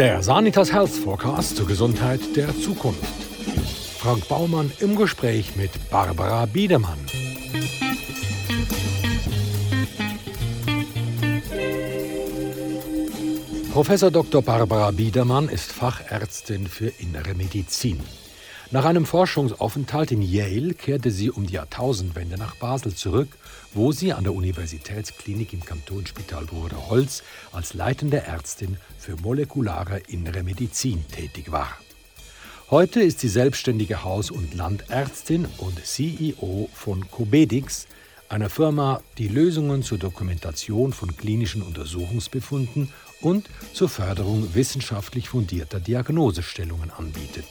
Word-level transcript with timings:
Der 0.00 0.22
Sanitas 0.22 0.72
Health 0.72 0.88
Forecast 0.88 1.58
zur 1.58 1.66
Gesundheit 1.66 2.20
der 2.34 2.58
Zukunft. 2.58 3.04
Frank 3.98 4.26
Baumann 4.28 4.72
im 4.80 4.96
Gespräch 4.96 5.56
mit 5.56 5.72
Barbara 5.90 6.46
Biedermann. 6.46 6.96
Professor 13.74 14.10
Dr. 14.10 14.40
Barbara 14.40 14.90
Biedermann 14.90 15.50
ist 15.50 15.70
Fachärztin 15.70 16.66
für 16.66 16.90
innere 16.98 17.34
Medizin. 17.34 18.00
Nach 18.70 18.86
einem 18.86 19.04
Forschungsaufenthalt 19.04 20.12
in 20.12 20.22
Yale 20.22 20.72
kehrte 20.72 21.10
sie 21.10 21.30
um 21.30 21.46
die 21.46 21.54
Jahrtausendwende 21.54 22.38
nach 22.38 22.54
Basel 22.54 22.94
zurück, 22.94 23.36
wo 23.72 23.92
sie 23.92 24.12
an 24.12 24.24
der 24.24 24.34
Universitätsklinik 24.34 25.52
im 25.52 25.64
Kantonsspital 25.64 26.44
Bruder 26.46 26.88
Holz 26.88 27.22
als 27.52 27.74
leitende 27.74 28.22
Ärztin 28.22 28.76
für 28.98 29.16
molekulare 29.16 29.98
innere 30.08 30.42
Medizin 30.42 31.04
tätig 31.08 31.52
war. 31.52 31.76
Heute 32.70 33.00
ist 33.00 33.20
sie 33.20 33.28
selbstständige 33.28 34.04
Haus- 34.04 34.30
und 34.30 34.54
Landärztin 34.54 35.46
und 35.58 35.84
CEO 35.84 36.68
von 36.72 37.10
Cobedix, 37.10 37.86
einer 38.28 38.48
Firma, 38.48 39.02
die 39.18 39.26
Lösungen 39.26 39.82
zur 39.82 39.98
Dokumentation 39.98 40.92
von 40.92 41.16
klinischen 41.16 41.62
Untersuchungsbefunden 41.62 42.92
und 43.20 43.50
zur 43.72 43.88
Förderung 43.88 44.54
wissenschaftlich 44.54 45.28
fundierter 45.28 45.80
Diagnosestellungen 45.80 46.92
anbietet. 46.92 47.44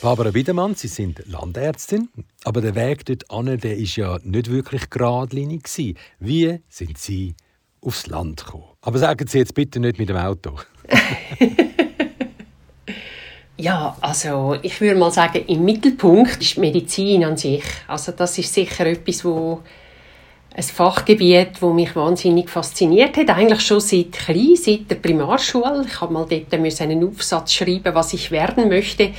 Barbara 0.00 0.30
Biedermann, 0.30 0.76
Sie 0.76 0.86
sind 0.86 1.22
Landärztin, 1.26 2.08
aber 2.44 2.60
der 2.60 2.76
Weg 2.76 3.04
dort 3.06 3.28
an, 3.32 3.46
der 3.58 3.76
ist 3.76 3.96
ja 3.96 4.18
nicht 4.22 4.48
wirklich 4.48 4.90
geradlinig. 4.90 5.68
Wie 6.20 6.60
sind 6.68 6.98
Sie 6.98 7.34
aufs 7.80 8.06
Land 8.06 8.44
gekommen? 8.44 8.64
Aber 8.80 8.98
sagen 8.98 9.26
Sie 9.26 9.38
jetzt 9.38 9.54
bitte 9.54 9.80
nicht 9.80 9.98
mit 9.98 10.08
dem 10.08 10.16
Auto. 10.16 10.52
ja, 13.56 13.96
also 14.00 14.56
ich 14.62 14.80
würde 14.80 15.00
mal 15.00 15.10
sagen, 15.10 15.44
im 15.46 15.64
Mittelpunkt 15.64 16.40
ist 16.42 16.58
Medizin 16.58 17.24
an 17.24 17.36
sich. 17.36 17.64
Also 17.88 18.12
das 18.12 18.38
ist 18.38 18.54
sicher 18.54 18.86
etwas, 18.86 19.24
wo 19.24 19.62
ein 20.54 20.62
Fachgebiet, 20.62 21.60
das 21.60 21.74
mich 21.74 21.96
wahnsinnig 21.96 22.48
fasziniert 22.48 23.16
hat, 23.16 23.30
eigentlich 23.30 23.62
schon 23.62 23.80
seit 23.80 24.12
klein, 24.12 24.54
seit 24.54 24.90
der 24.90 24.96
Primarschule. 24.96 25.84
Ich 25.86 26.00
habe 26.00 26.12
mal 26.12 26.26
dort 26.28 26.80
einen 26.80 27.08
Aufsatz 27.08 27.52
schreiben, 27.52 27.94
was 27.94 28.12
ich 28.12 28.30
werden 28.30 28.68
möchte. 28.68 29.12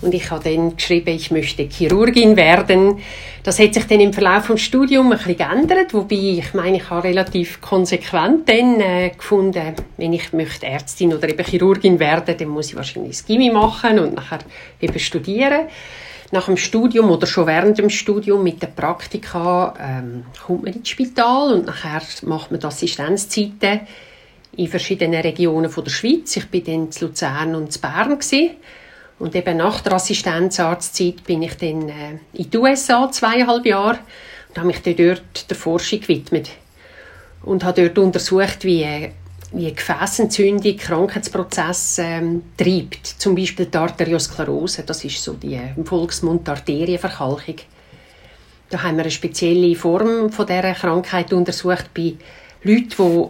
Und 0.00 0.14
ich 0.14 0.30
habe 0.30 0.44
dann 0.44 0.76
geschrieben, 0.76 1.10
ich 1.10 1.30
möchte 1.30 1.64
Chirurgin 1.64 2.36
werden. 2.36 2.98
Das 3.42 3.58
hat 3.58 3.74
sich 3.74 3.86
dann 3.86 4.00
im 4.00 4.12
Verlauf 4.12 4.46
des 4.46 4.60
Studiums 4.60 5.10
ein 5.10 5.18
bisschen 5.18 5.36
geändert, 5.36 5.94
wobei 5.94 6.16
ich 6.16 6.54
meine, 6.54 6.76
ich 6.76 6.90
habe 6.90 7.08
relativ 7.08 7.60
konsequent 7.60 8.48
dann 8.48 8.80
äh, 8.80 9.10
gefunden, 9.10 9.74
wenn 9.96 10.12
ich 10.12 10.32
möchte 10.32 10.66
Ärztin 10.66 11.14
oder 11.14 11.28
eben 11.28 11.44
Chirurgin 11.44 11.98
werden, 11.98 12.36
dann 12.36 12.48
muss 12.48 12.70
ich 12.70 12.76
wahrscheinlich 12.76 13.16
das 13.16 13.26
Gimmi 13.26 13.50
machen 13.50 13.98
und 13.98 14.14
nachher 14.14 14.40
eben 14.80 14.98
studieren. 14.98 15.66
Nach 16.30 16.44
dem 16.44 16.58
Studium 16.58 17.10
oder 17.10 17.26
schon 17.26 17.46
während 17.46 17.78
dem 17.78 17.88
Studium 17.88 18.42
mit 18.44 18.60
der 18.60 18.66
Praktika 18.66 19.74
ähm, 19.80 20.24
kommt 20.44 20.64
man 20.64 20.74
ins 20.74 20.90
Spital 20.90 21.54
und 21.54 21.66
nachher 21.66 22.02
macht 22.22 22.50
man 22.50 22.62
Assistenzzeiten 22.62 23.80
in 24.56 24.68
verschiedenen 24.68 25.22
Regionen 25.22 25.70
von 25.70 25.84
der 25.84 25.90
Schweiz. 25.90 26.36
Ich 26.36 26.48
bin 26.48 26.64
dann 26.64 26.74
in 26.74 26.90
Luzern 27.00 27.54
und 27.54 27.74
in 27.74 27.80
Bern 27.80 28.10
gewesen. 28.10 28.50
Und 29.18 29.34
eben 29.34 29.56
nach 29.56 29.80
der 29.80 29.94
Assistenzarztzeit 29.94 31.24
bin 31.24 31.42
ich 31.42 31.56
dann 31.56 31.88
äh, 31.88 32.18
in 32.34 32.50
die 32.50 32.56
USA 32.56 33.10
zweieinhalb 33.10 33.66
Jahre 33.66 33.98
und 34.48 34.58
habe 34.58 34.68
mich 34.68 34.82
dort 34.82 35.50
der 35.50 35.56
Forschung 35.56 36.00
gewidmet 36.00 36.50
und 37.42 37.64
habe 37.64 37.82
dort 37.82 37.98
untersucht, 37.98 38.64
wie, 38.64 39.10
wie 39.52 39.74
Gefäßentzündung 39.74 40.76
Krankheitsprozesse 40.76 42.02
ähm, 42.02 42.42
treibt. 42.56 43.06
Zum 43.06 43.34
Beispiel 43.34 43.66
die 43.66 43.76
Arteriosklerose, 43.76 44.84
das 44.84 45.04
ist 45.04 45.22
so 45.22 45.32
die 45.32 45.60
im 45.76 45.84
Volksmund 45.84 46.46
die 46.46 46.50
Arterienverkalkung. 46.52 47.56
Da 48.70 48.82
haben 48.82 48.96
wir 48.96 49.02
eine 49.02 49.10
spezielle 49.10 49.74
Form 49.74 50.30
von 50.30 50.46
dieser 50.46 50.74
Krankheit 50.74 51.32
untersucht 51.32 51.92
bei 51.94 52.14
Leuten, 52.62 52.90
die 52.90 53.26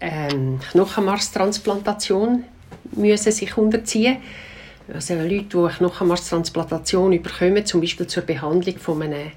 ähm, 0.00 0.60
Knochenmarstransplantation 0.72 2.44
müssen 2.92 3.32
sich 3.32 3.56
unterziehen 3.56 4.14
müssen 4.14 4.46
also 4.92 5.14
Leute, 5.14 5.44
die 5.44 5.56
eine 5.56 5.70
Knochenmarstransplantation 5.70 7.22
bekommen, 7.22 7.66
zum 7.66 7.80
Beispiel 7.80 8.06
zur 8.06 8.22
Behandlung 8.22 8.78
von 8.78 9.02
einem 9.02 9.32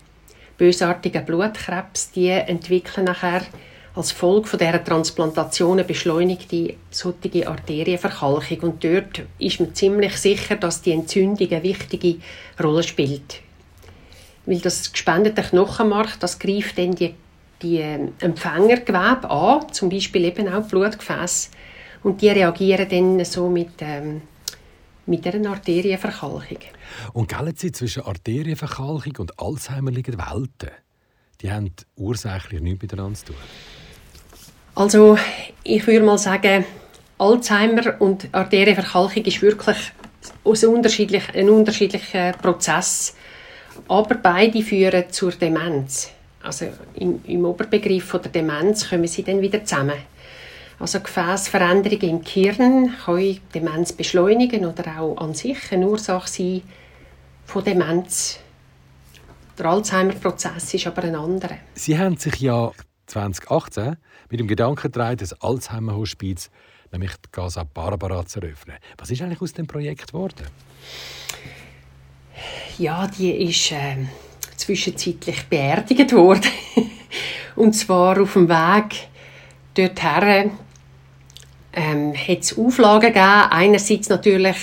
bösartigen 0.58 1.26
Blutkrebs, 1.26 2.12
die 2.12 2.30
entwickeln 2.30 3.06
nachher 3.06 3.42
als 3.96 4.12
Folge 4.12 4.48
von 4.48 4.60
dieser 4.60 4.84
Transplantation 4.84 5.80
eine 5.80 5.84
beschleunigte 5.84 6.76
solche 6.92 7.48
Arterienverkalkung. 7.48 8.60
Und 8.60 8.84
dort 8.84 9.24
ist 9.40 9.60
man 9.60 9.74
ziemlich 9.74 10.18
sicher, 10.18 10.56
dass 10.56 10.82
die 10.82 10.92
Entzündung 10.92 11.50
eine 11.50 11.64
wichtige 11.64 12.18
Rolle 12.62 12.84
spielt. 12.84 13.42
Weil 14.46 14.60
das 14.60 14.92
gespendete 14.92 15.42
Knochenmark, 15.42 16.20
das 16.20 16.40
greift 16.40 16.78
dann 16.78 16.96
die, 16.96 17.16
die 17.62 17.78
ähm, 17.78 18.14
Empfängergewebe 18.20 19.30
an, 19.30 19.72
zum 19.74 19.90
Beispiel 19.90 20.26
eben 20.26 20.48
auch 20.48 20.68
Blutgefäße. 20.68 21.50
Und 22.04 22.22
die 22.22 22.30
reagieren 22.30 22.88
dann 22.90 23.26
so 23.26 23.50
mit 23.50 23.74
ähm, 23.82 24.22
mit 25.10 25.26
einer 25.28 25.50
Arterienverkalkung. 25.50 26.60
Und 27.14 27.28
gelten 27.28 27.58
Sie 27.58 27.72
zwischen 27.72 28.04
Arterienverkalkung 28.04 29.16
und 29.18 29.40
Alzheimer 29.40 29.92
liegen 29.92 30.18
Welten? 30.18 30.72
Die 31.42 31.52
haben 31.52 31.72
ursächlich 31.96 32.62
nichts 32.62 32.82
miteinander 32.82 33.18
zu 33.18 33.26
tun. 33.28 33.36
Also, 34.76 35.18
ich 35.64 35.86
würde 35.88 36.06
mal 36.06 36.18
sagen, 36.18 36.66
Alzheimer 37.18 38.00
und 38.00 38.30
Arterienverkalkung 38.32 39.26
ist 39.26 39.42
wirklich 39.42 39.78
unterschiedlich, 40.44 41.24
ein 41.34 41.50
unterschiedlicher 41.50 42.34
Prozess. 42.34 43.16
Aber 43.88 44.16
beide 44.16 44.62
führen 44.62 45.06
zur 45.12 45.32
Demenz. 45.32 46.12
Also 46.42 46.68
im, 46.96 47.22
im 47.26 47.46
Oberbegriff 47.46 48.06
von 48.06 48.22
der 48.22 48.32
Demenz 48.32 48.90
kommen 48.90 49.08
sie 49.08 49.24
dann 49.24 49.42
wieder 49.42 49.64
zusammen. 49.64 49.98
Also 50.80 51.02
Gefäßveränderungen 51.02 52.10
im 52.10 52.24
Gehirn 52.24 52.96
können 53.04 53.40
Demenz 53.54 53.92
beschleunigen 53.92 54.66
oder 54.66 55.02
auch 55.02 55.18
an 55.18 55.34
sich 55.34 55.58
eine 55.72 55.88
Ursache 55.88 56.30
sein 56.30 56.62
von 57.46 57.66
Demenz. 57.66 58.40
Der 59.58 59.66
Alzheimer-Prozess 59.66 60.74
ist 60.74 60.88
aber 60.88 61.04
ein 61.04 61.16
anderer. 61.16 61.58
Sie 61.74 62.00
haben 62.00 62.16
sich 62.16 62.40
ja 62.40 62.72
2018 63.08 63.98
mit 64.30 64.40
dem 64.40 64.48
Gedanken 64.48 64.84
getragen, 64.84 65.18
das 65.18 65.34
Alzheimer-Hospiz, 65.42 66.50
nämlich 66.94 67.12
die 67.12 67.30
Casa 67.30 67.66
Barbara, 67.66 68.26
zu 68.26 68.40
eröffnen. 68.40 68.78
Was 68.98 69.12
ist 69.12 69.22
eigentlich 69.22 69.42
aus 69.42 69.52
dem 69.52 69.68
Projekt 69.68 70.08
geworden? 70.08 70.46
Ja, 72.78 73.06
die 73.08 73.32
ist 73.50 73.74
äh, 73.74 73.98
zwischenzeitlich 74.56 75.44
beerdigt 75.48 76.14
worden. 76.14 76.52
Und 77.58 77.74
zwar 77.74 78.22
auf 78.22 78.32
dem 78.32 78.48
Weg 78.48 79.10
dorthin 79.74 80.52
ähm, 81.74 82.14
hat 82.16 82.40
es 82.40 82.58
Auflagen 82.58 83.14
gegeben. 83.14 83.26
Einerseits 83.50 84.10
natürlich 84.10 84.58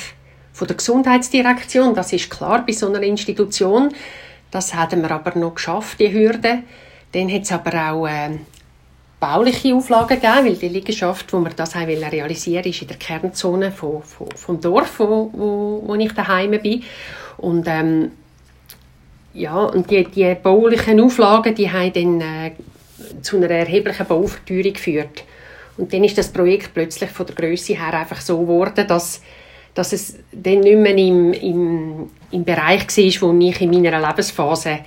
von 0.52 0.68
der 0.68 0.76
Gesundheitsdirektion, 0.76 1.94
das 1.94 2.12
ist 2.12 2.30
klar 2.30 2.64
bei 2.66 2.72
so 2.72 2.88
einer 2.88 3.02
Institution. 3.02 3.92
Das 4.50 4.74
haben 4.74 5.02
wir 5.02 5.10
aber 5.10 5.38
noch 5.38 5.54
geschafft, 5.54 6.00
die 6.00 6.12
Hürde. 6.12 6.62
Dann 7.12 7.32
hat 7.32 7.42
es 7.42 7.52
aber 7.52 7.90
auch 7.90 8.06
äh, 8.06 8.38
bauliche 9.20 9.74
Auflagen 9.74 10.20
gegeben, 10.20 10.46
weil 10.46 10.56
die 10.56 10.68
Liegenschaft, 10.68 11.32
wo 11.32 11.40
wir 11.40 11.50
das 11.50 11.74
haben 11.74 11.88
realisieren 11.88 12.64
ist 12.64 12.82
in 12.82 12.88
der 12.88 12.96
Kernzone 12.96 13.70
von, 13.70 14.02
von, 14.02 14.28
vom 14.34 14.60
Dorf, 14.60 14.98
wo, 14.98 15.30
wo, 15.32 15.82
wo 15.86 15.94
ich 15.94 16.12
daheim 16.12 16.52
bin. 16.62 16.82
Und 17.38 17.66
ähm, 17.68 18.12
ja, 19.34 19.56
und 19.56 19.90
die, 19.90 20.04
die 20.04 20.34
baulichen 20.34 21.00
Auflagen, 21.00 21.54
die 21.54 21.70
haben 21.70 21.92
dann 21.92 22.20
äh, 22.20 22.52
zu 23.22 23.36
einer 23.36 23.50
erheblichen 23.50 24.06
Bauverteuerung 24.06 24.72
geführt. 24.72 25.24
Und 25.76 25.92
dann 25.92 26.04
ist 26.04 26.16
das 26.16 26.32
Projekt 26.32 26.72
plötzlich 26.72 27.10
von 27.10 27.26
der 27.26 27.34
Größe 27.34 27.74
her 27.74 27.94
einfach 27.94 28.20
so 28.20 28.38
geworden, 28.40 28.86
dass, 28.86 29.20
dass 29.74 29.92
es 29.92 30.18
dann 30.32 30.60
nicht 30.60 30.78
mehr 30.78 30.96
im, 30.96 31.32
im, 31.32 32.10
im 32.30 32.44
Bereich 32.44 32.86
war, 32.88 33.28
wo 33.28 33.38
ich 33.38 33.60
in 33.60 33.70
meiner 33.70 34.00
Lebensphase 34.00 34.78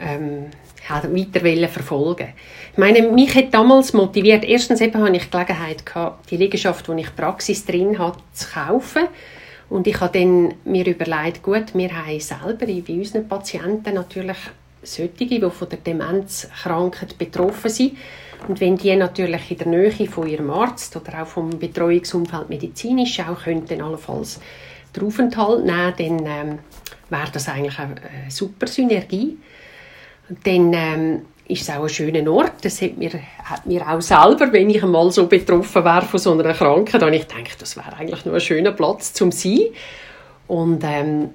ähm, 0.00 0.46
weiter 0.88 1.68
verfolgen 1.68 2.28
Ich 2.72 2.78
meine, 2.78 3.02
mich 3.02 3.34
hat 3.34 3.52
damals 3.52 3.92
motiviert, 3.92 4.44
erstens 4.44 4.80
eben 4.80 5.02
hatte 5.02 5.16
ich 5.16 5.24
die 5.24 5.30
Gelegenheit 5.30 5.84
gehabt, 5.84 6.30
die 6.30 6.36
Liegenschaft, 6.36 6.88
wo 6.88 6.92
ich 6.94 7.14
Praxis 7.14 7.66
drin 7.66 7.98
hatte, 7.98 8.20
zu 8.32 8.48
kaufen. 8.48 9.08
Und 9.68 9.86
ich 9.86 10.00
habe 10.00 10.18
dann 10.18 10.54
mir 10.64 10.86
überlegt, 10.86 11.42
gut, 11.42 11.74
wir 11.74 11.90
haben 11.94 12.20
selber 12.20 12.66
bei 12.66 12.94
unseren 12.94 13.28
Patienten 13.28 13.94
natürlich 13.94 14.38
solche, 14.82 15.26
die 15.26 15.40
von 15.40 15.68
der 15.68 15.78
Demenzkrankheit 15.78 17.18
betroffen 17.18 17.70
sind. 17.70 17.96
Und 18.46 18.60
wenn 18.60 18.76
die 18.76 18.94
natürlich 18.94 19.50
in 19.50 19.58
der 19.58 19.66
Nähe 19.66 20.06
von 20.06 20.26
ihrem 20.26 20.50
Arzt 20.50 20.96
oder 20.96 21.22
auch 21.22 21.26
vom 21.26 21.50
Betreuungsumfeld 21.50 22.48
medizinisch 22.48 23.20
auch 23.20 23.42
könnten 23.42 23.82
allenfalls 23.82 24.40
den 24.94 25.04
Aufenthalt 25.04 25.64
nehmen, 25.64 26.26
dann 26.26 26.26
ähm, 26.26 26.58
wäre 27.10 27.30
das 27.32 27.48
eigentlich 27.48 27.78
eine 27.78 27.96
super 28.28 28.66
Synergie. 28.66 29.38
Dann 30.44 30.72
ähm, 30.72 31.22
ist 31.48 31.62
es 31.62 31.70
auch 31.70 31.82
ein 31.82 31.88
schöner 31.88 32.30
Ort. 32.30 32.52
Das 32.62 32.80
hat 32.82 32.96
mir, 32.96 33.10
hat 33.44 33.66
mir 33.66 33.88
auch 33.88 34.00
selber, 34.00 34.52
wenn 34.52 34.70
ich 34.70 34.82
einmal 34.82 35.10
so 35.10 35.26
betroffen 35.26 35.84
wäre 35.84 36.02
von 36.02 36.20
so 36.20 36.32
einer 36.32 36.52
Krankheit, 36.52 37.02
dann 37.02 37.12
ich 37.12 37.26
denke, 37.26 37.52
das 37.58 37.76
wäre 37.76 37.96
eigentlich 37.96 38.24
nur 38.24 38.34
ein 38.34 38.40
schöner 38.40 38.72
Platz 38.72 39.14
zum 39.14 39.32
sein. 39.32 39.60
Und 40.46 40.82
ähm, 40.84 41.30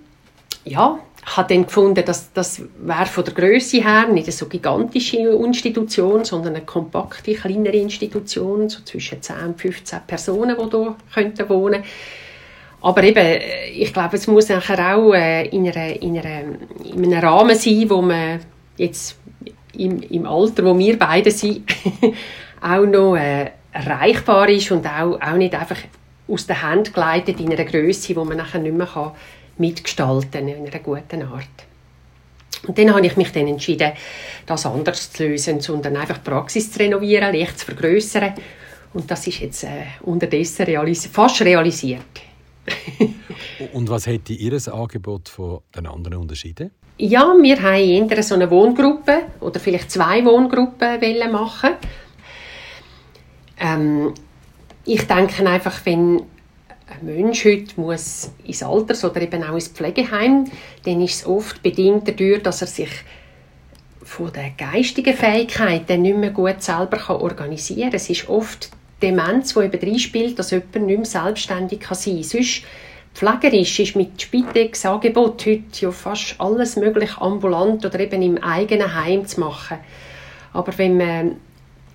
ja, 0.65 0.99
habe 1.25 1.53
dann 1.53 1.65
gefunden, 1.65 2.03
dass 2.05 2.33
das 2.33 2.61
wäre 2.79 3.05
von 3.05 3.23
der 3.23 3.33
Größe 3.33 3.81
her 3.81 4.07
nicht 4.07 4.25
eine 4.25 4.31
so 4.31 4.47
gigantische 4.47 5.17
Institution, 5.17 6.25
sondern 6.25 6.55
eine 6.55 6.65
kompakte, 6.65 7.33
kleinere 7.33 7.77
Institution, 7.77 8.69
so 8.69 8.81
zwischen 8.83 9.21
10 9.21 9.35
und 9.47 9.61
15 9.61 9.99
Personen, 10.05 10.57
die 10.57 10.69
hier 10.69 10.95
könnten 11.13 11.49
wohnen. 11.49 11.83
Aber 12.81 13.03
eben, 13.03 13.41
ich 13.73 13.93
glaube, 13.93 14.17
es 14.17 14.27
muss 14.27 14.49
nachher 14.49 14.97
auch 14.97 15.13
äh, 15.13 15.47
in, 15.47 15.65
einer, 15.69 16.01
in, 16.01 16.19
einer, 16.19 16.57
in 16.83 17.05
einem 17.05 17.23
Rahmen 17.23 17.55
sein, 17.55 17.89
wo 17.89 18.01
man 18.01 18.41
jetzt 18.75 19.17
im, 19.77 20.01
im 20.01 20.27
Alter, 20.27 20.65
wo 20.65 20.77
wir 20.77 20.99
beide 20.99 21.31
sind, 21.31 21.63
auch 22.61 22.85
noch 22.85 23.15
äh, 23.15 23.51
erreichbar 23.71 24.49
ist 24.49 24.69
und 24.71 24.85
auch, 24.85 25.19
auch 25.21 25.37
nicht 25.37 25.55
einfach 25.55 25.77
aus 26.27 26.45
der 26.45 26.61
Hand 26.61 26.93
geleitet 26.93 27.39
in 27.39 27.51
einer 27.51 27.63
Größe, 27.63 28.15
wo 28.17 28.25
man 28.25 28.37
nachher 28.37 28.59
nicht 28.59 28.75
mehr 28.75 28.87
kann 28.87 29.13
mitgestalten 29.65 30.47
in 30.47 30.67
einer 30.67 30.79
guten 30.79 31.23
Art. 31.23 31.47
Und 32.67 32.77
dann 32.77 32.93
habe 32.93 33.05
ich 33.05 33.17
mich 33.17 33.31
dann 33.31 33.47
entschieden, 33.47 33.91
das 34.45 34.65
anders 34.65 35.11
zu 35.11 35.23
lösen, 35.23 35.59
sondern 35.59 35.97
einfach 35.97 36.19
die 36.19 36.29
Praxis 36.29 36.71
zu 36.71 36.79
renovieren, 36.79 37.33
leicht 37.33 37.59
zu 37.59 37.65
vergrößern. 37.65 38.33
Und 38.93 39.09
das 39.09 39.27
ist 39.27 39.39
jetzt 39.39 39.63
äh, 39.63 39.85
unterdessen 40.01 40.65
realis 40.65 41.07
fast 41.07 41.41
realisiert. 41.41 42.01
Und 43.73 43.89
was 43.89 44.07
hätte 44.07 44.33
Ihr 44.33 44.57
Angebot 44.71 45.29
von 45.29 45.59
den 45.75 45.87
anderen 45.87 46.19
unterschieden? 46.19 46.71
Ja, 46.97 47.33
wir 47.41 47.61
haben 47.61 48.09
eher 48.09 48.23
so 48.23 48.35
eine 48.35 48.49
Wohngruppe 48.49 49.23
oder 49.41 49.59
vielleicht 49.59 49.91
zwei 49.91 50.23
Wohngruppen 50.23 51.31
machen. 51.31 51.71
Ähm, 53.59 54.13
ich 54.85 55.05
denke 55.07 55.45
einfach, 55.49 55.85
wenn 55.85 56.21
ein 56.87 57.05
Mensch 57.05 57.45
heute 57.45 57.79
muss 57.79 58.31
ins 58.45 58.63
Alters- 58.63 59.03
oder 59.05 59.21
eben 59.21 59.43
auch 59.43 59.53
ins 59.53 59.69
Pflegeheim, 59.69 60.45
dann 60.85 61.01
ist 61.01 61.15
es 61.15 61.25
oft 61.25 61.63
bedingt 61.63 62.07
dadurch, 62.07 62.43
dass 62.43 62.61
er 62.61 62.67
sich 62.67 62.89
von 64.03 64.31
den 64.31 64.55
geistigen 64.57 65.15
Fähigkeiten 65.15 66.01
nicht 66.01 66.17
mehr 66.17 66.31
gut 66.31 66.61
selber 66.61 67.21
organisieren 67.21 67.89
kann. 67.89 67.95
Es 67.95 68.09
ist 68.09 68.27
oft 68.27 68.69
Demenz, 69.01 69.53
die 69.53 69.61
eben 69.61 69.89
reinspielt, 69.89 70.37
dass 70.37 70.51
jemand 70.51 70.75
nicht 70.75 70.97
mehr 70.97 71.05
selbstständig 71.05 71.85
sein 71.89 72.15
kann. 72.15 72.23
Sonst 72.23 72.63
pflegerisch 73.13 73.79
ist 73.79 73.95
mit 73.95 74.21
Spitex-Angebot 74.21 75.45
heute 75.45 75.63
ja 75.79 75.91
fast 75.91 76.35
alles 76.39 76.75
möglich 76.75 77.17
ambulant 77.17 77.85
oder 77.85 77.99
eben 77.99 78.21
im 78.21 78.37
eigenen 78.43 78.93
Heim 78.93 79.25
zu 79.25 79.39
machen. 79.39 79.77
Aber 80.51 80.77
wenn 80.77 80.97
man 80.97 81.35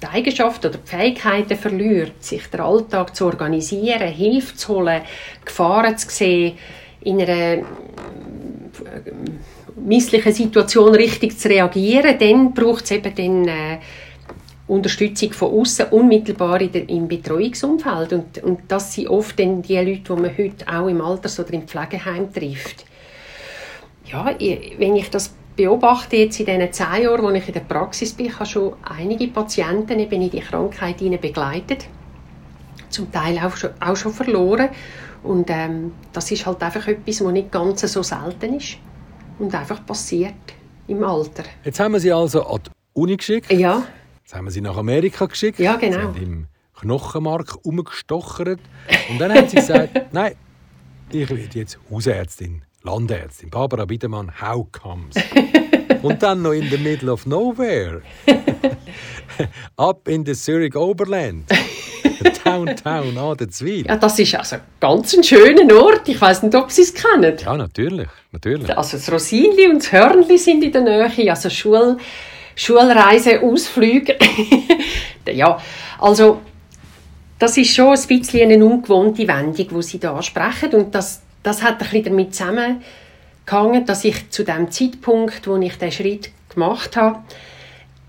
die 0.03 0.07
Eigenschaften 0.07 0.69
oder 0.69 0.79
die 0.79 0.89
Fähigkeiten 0.89 1.57
verliert, 1.57 2.23
sich 2.23 2.47
den 2.47 2.61
Alltag 2.61 3.17
zu 3.17 3.27
organisieren, 3.27 4.09
Hilfe 4.09 4.55
zu 4.57 4.75
holen, 4.75 5.03
Gefahren 5.45 5.97
zu 5.97 6.09
sehen, 6.09 6.57
in 7.01 7.21
einer 7.21 7.33
äh, 7.33 7.63
misslichen 9.77 10.33
Situation 10.33 10.95
richtig 10.95 11.39
zu 11.39 11.49
reagieren, 11.49 12.19
dann 12.19 12.55
braucht 12.55 12.85
es 12.85 12.91
eben 12.93 13.15
dann, 13.15 13.49
äh, 13.49 13.79
Unterstützung 14.69 15.33
von 15.33 15.61
außen 15.61 15.87
unmittelbar 15.87 16.61
in 16.61 16.71
der, 16.71 16.89
im 16.91 17.09
Betreuungsumfeld 17.09 18.13
und, 18.13 18.43
und 18.43 18.61
das 18.69 18.93
sind 18.93 19.09
oft 19.09 19.39
dann 19.41 19.63
die 19.63 19.77
Leute, 19.77 20.15
die 20.15 20.21
man 20.21 20.37
heute 20.37 20.69
auch 20.69 20.89
im 20.89 21.01
Alters- 21.01 21.41
oder 21.41 21.55
im 21.55 21.67
Pflegeheim 21.67 22.33
trifft. 22.33 22.85
Ja, 24.05 24.35
wenn 24.39 24.97
ich 24.97 25.11
das 25.11 25.35
beobachte 25.59 26.17
jetzt 26.17 26.39
in 26.39 26.47
diesen 26.47 26.73
zehn 26.73 27.03
Jahren, 27.03 27.23
wo 27.23 27.31
ich 27.31 27.49
in 27.49 27.53
der 27.53 27.61
Praxis 27.61 28.13
bin, 28.13 28.33
habe 28.33 28.47
schon 28.47 28.75
einige 28.85 29.27
Patienten 29.27 29.99
eben 29.99 30.23
in 30.23 30.31
die 30.31 30.41
Krankheit 30.41 30.99
begleitet. 31.21 31.89
Zum 32.89 33.11
Teil 33.11 33.39
auch 33.39 33.57
schon, 33.57 33.71
auch 33.81 33.97
schon 33.97 34.13
verloren. 34.13 34.69
Und 35.25 35.51
ähm, 35.51 35.93
das 36.13 36.31
ist 36.31 36.47
halt 36.47 36.63
einfach 36.63 36.87
etwas, 36.87 37.25
was 37.25 37.33
nicht 37.33 37.51
ganz 37.51 37.81
so 37.81 38.05
selten 38.05 38.55
ist 38.55 38.77
und 39.41 39.53
einfach 39.53 39.85
passiert 39.85 40.35
im 40.87 41.03
Alter. 41.03 41.43
Jetzt 41.65 41.81
haben 41.81 41.93
wir 41.93 42.01
sie 42.01 42.13
also 42.13 42.47
an 42.47 42.61
die 42.65 42.71
Uni 42.93 43.17
geschickt. 43.17 43.53
Ja. 43.53 43.83
Jetzt 44.23 44.35
haben 44.35 44.45
wir 44.45 44.53
sie 44.53 44.61
nach 44.61 44.77
Amerika 44.77 45.27
geschickt. 45.27 45.59
Ja, 45.59 45.75
genau. 45.75 45.99
Sie 45.99 46.03
haben 46.05 46.23
im 46.23 46.47
Knochenmark 46.81 47.57
umgestochert. 47.65 48.61
Und 49.11 49.19
dann 49.19 49.33
hat 49.33 49.51
sie 49.51 49.57
gesagt, 49.57 49.91
nein, 50.13 50.35
ich 51.11 51.29
werde 51.29 51.59
jetzt 51.59 51.81
Hausärztin. 51.91 52.63
Landärztin 52.83 53.51
Barbara 53.51 53.85
Biedermann, 53.85 54.31
how 54.41 54.67
comes? 54.73 55.17
Und 56.03 56.23
dann 56.23 56.43
noch 56.43 56.53
in 56.53 56.69
the 56.71 56.79
middle 56.79 57.11
of 57.11 57.27
nowhere. 57.27 58.03
Up 59.77 60.09
in 60.09 60.25
the 60.25 60.35
Zurich 60.35 60.77
Oberland. 60.77 61.51
Downtown 62.45 63.19
an 63.19 63.37
der 63.37 63.49
Zwil. 63.51 63.87
Ja, 63.87 63.97
das 63.97 64.19
ist 64.19 64.35
also 64.35 64.57
ganz 64.81 65.15
ein 65.15 65.23
schöner 65.23 65.75
Ort. 65.77 66.09
Ich 66.09 66.21
weiß 66.21 66.45
nicht, 66.45 66.55
ob 66.55 66.71
Sie 66.71 66.83
es 66.83 66.95
kennen. 66.95 67.37
Ja, 67.39 67.57
natürlich, 67.57 68.09
natürlich. 68.33 68.77
Also 68.77 68.97
das 68.97 69.11
Rosinli 69.13 69.69
und 69.69 69.83
das 69.83 69.93
Hörnli 69.93 70.39
sind 70.39 70.65
in 70.65 70.73
der 70.73 70.83
Nähe. 70.83 71.31
Also 71.31 71.51
Schul 71.51 71.99
Schulreise, 72.55 73.41
Ausflüge. 73.41 74.17
ja, 75.33 75.59
also 76.01 76.41
das 77.39 77.57
ist 77.57 77.73
schon 77.75 77.97
ein 77.97 78.07
bisschen 78.07 78.51
eine 78.51 78.65
ungewohnte 78.65 79.29
Wendung, 79.29 79.69
die 79.69 79.83
Sie 79.83 80.01
da 80.01 80.17
ansprechen. 80.17 80.75
Und 80.75 80.95
das 80.95 81.23
das 81.43 81.63
hat 81.63 81.75
ein 81.75 81.79
bisschen 81.79 82.05
damit 82.05 82.35
zusammengehangen, 82.35 83.87
dass 83.87 84.05
ich 84.05 84.31
zu 84.31 84.45
dem 84.45 84.71
Zeitpunkt, 84.71 85.47
wo 85.47 85.57
ich 85.57 85.77
den 85.79 85.93
Schritt 85.93 86.31
gemacht 86.49 86.97
habe, 86.97 87.21